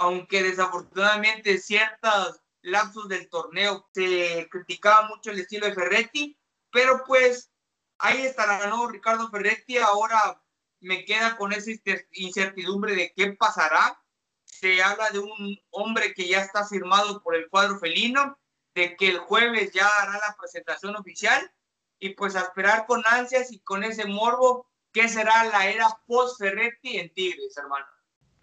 aunque 0.00 0.42
desafortunadamente 0.42 1.58
ciertos 1.58 2.40
lapsos 2.62 3.08
del 3.08 3.28
torneo 3.28 3.88
se 3.94 4.48
criticaba 4.50 5.08
mucho 5.08 5.30
el 5.30 5.40
estilo 5.40 5.66
de 5.66 5.74
Ferretti, 5.74 6.38
pero 6.72 7.04
pues 7.06 7.50
ahí 7.98 8.22
estará, 8.22 8.66
¿no? 8.66 8.88
Ricardo 8.88 9.30
Ferretti 9.30 9.78
ahora 9.78 10.42
me 10.80 11.04
queda 11.04 11.36
con 11.36 11.52
esa 11.52 11.70
incertidumbre 12.12 12.94
de 12.94 13.12
qué 13.14 13.32
pasará. 13.32 14.02
Se 14.44 14.82
habla 14.82 15.10
de 15.10 15.18
un 15.18 15.60
hombre 15.70 16.14
que 16.14 16.26
ya 16.26 16.40
está 16.40 16.66
firmado 16.66 17.22
por 17.22 17.36
el 17.36 17.48
cuadro 17.48 17.78
felino, 17.78 18.38
de 18.74 18.96
que 18.96 19.08
el 19.08 19.18
jueves 19.18 19.70
ya 19.72 19.86
hará 19.86 20.12
la 20.12 20.36
presentación 20.38 20.96
oficial 20.96 21.52
y 21.98 22.10
pues 22.10 22.34
a 22.36 22.40
esperar 22.40 22.86
con 22.86 23.02
ansias 23.06 23.52
y 23.52 23.60
con 23.60 23.84
ese 23.84 24.06
morbo 24.06 24.66
¿Qué 24.92 25.08
será 25.08 25.44
la 25.44 25.68
era 25.68 25.86
post-Ferretti 26.06 26.98
en 26.98 27.14
Tigres, 27.14 27.56
hermano? 27.56 27.86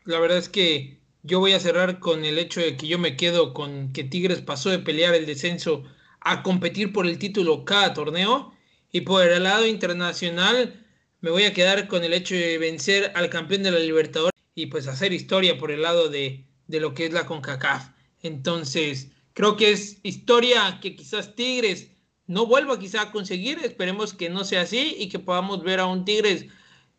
La 0.06 0.20
verdad 0.20 0.38
es 0.38 0.48
que 0.48 1.02
yo 1.24 1.40
voy 1.40 1.54
a 1.54 1.60
cerrar 1.60 2.00
con 2.00 2.26
el 2.26 2.38
hecho 2.40 2.62
de 2.62 2.78
que 2.78 2.88
yo 2.88 3.00
me 3.00 3.18
quedo 3.18 3.54
con 3.54 3.92
que 3.94 4.04
Tigres 4.04 4.42
pasó 4.42 4.70
de 4.70 4.80
pelear 4.80 5.14
el 5.14 5.26
descenso 5.26 5.84
a 6.22 6.44
competir 6.44 6.94
por 6.94 7.08
el 7.08 7.20
título 7.20 7.66
cada 7.66 7.94
torneo. 7.94 8.54
Y 8.92 9.02
por 9.02 9.28
el 9.28 9.44
lado 9.44 9.66
internacional 9.66 10.86
me 11.22 11.30
voy 11.30 11.44
a 11.44 11.54
quedar 11.54 11.88
con 11.88 12.04
el 12.04 12.14
hecho 12.14 12.36
de 12.36 12.58
vencer 12.58 13.12
al 13.16 13.30
campeón 13.30 13.64
de 13.64 13.72
la 13.72 13.80
Libertadores 13.80 14.34
y 14.56 14.68
pues 14.68 14.88
hacer 14.88 15.14
historia 15.14 15.58
por 15.58 15.72
el 15.72 15.82
lado 15.82 16.10
de, 16.10 16.46
de 16.68 16.80
lo 16.80 16.94
que 16.94 17.06
es 17.06 17.14
la 17.14 17.26
CONCACAF. 17.26 17.90
Entonces, 18.22 19.12
creo 19.34 19.58
que 19.58 19.72
es 19.72 20.00
historia 20.04 20.80
que 20.82 20.96
quizás 20.96 21.36
Tigres 21.36 21.92
no 22.26 22.46
vuelva 22.46 22.80
quizá 22.80 23.04
a 23.04 23.12
conseguir. 23.12 23.60
Esperemos 23.60 24.14
que 24.14 24.30
no 24.30 24.44
sea 24.44 24.62
así 24.62 24.96
y 24.98 25.10
que 25.10 25.20
podamos 25.20 25.64
ver 25.64 25.80
a 25.80 25.86
un 25.86 26.06
Tigres 26.06 26.46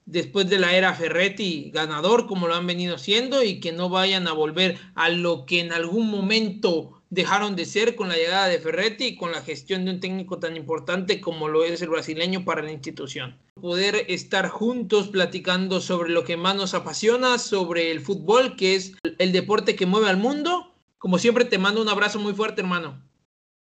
después 0.08 0.48
de 0.48 0.58
la 0.58 0.74
era 0.74 0.94
Ferretti 0.94 1.70
ganador 1.72 2.26
como 2.26 2.48
lo 2.48 2.54
han 2.54 2.66
venido 2.66 2.96
siendo 2.96 3.42
y 3.42 3.60
que 3.60 3.72
no 3.72 3.90
vayan 3.90 4.26
a 4.26 4.32
volver 4.32 4.78
a 4.94 5.10
lo 5.10 5.44
que 5.44 5.60
en 5.60 5.72
algún 5.72 6.10
momento 6.10 7.02
dejaron 7.10 7.56
de 7.56 7.66
ser 7.66 7.94
con 7.94 8.08
la 8.08 8.16
llegada 8.16 8.48
de 8.48 8.58
Ferretti 8.58 9.06
y 9.06 9.16
con 9.16 9.32
la 9.32 9.42
gestión 9.42 9.84
de 9.84 9.92
un 9.92 10.00
técnico 10.00 10.38
tan 10.38 10.56
importante 10.56 11.20
como 11.20 11.48
lo 11.48 11.64
es 11.64 11.82
el 11.82 11.90
brasileño 11.90 12.44
para 12.44 12.62
la 12.62 12.72
institución. 12.72 13.38
Poder 13.60 14.06
estar 14.08 14.48
juntos 14.48 15.08
platicando 15.08 15.80
sobre 15.80 16.10
lo 16.10 16.24
que 16.24 16.36
más 16.36 16.56
nos 16.56 16.74
apasiona, 16.74 17.38
sobre 17.38 17.90
el 17.90 18.00
fútbol, 18.00 18.56
que 18.56 18.76
es 18.76 18.94
el 19.18 19.32
deporte 19.32 19.76
que 19.76 19.86
mueve 19.86 20.08
al 20.08 20.16
mundo. 20.16 20.74
Como 20.98 21.18
siempre 21.18 21.44
te 21.44 21.58
mando 21.58 21.82
un 21.82 21.88
abrazo 21.88 22.18
muy 22.18 22.34
fuerte, 22.34 22.62
hermano. 22.62 23.02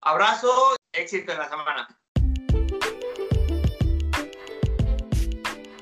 Abrazo 0.01 0.77
Éxito 0.93 1.33
en 1.33 1.39
la 1.39 1.49
semana. 1.49 2.02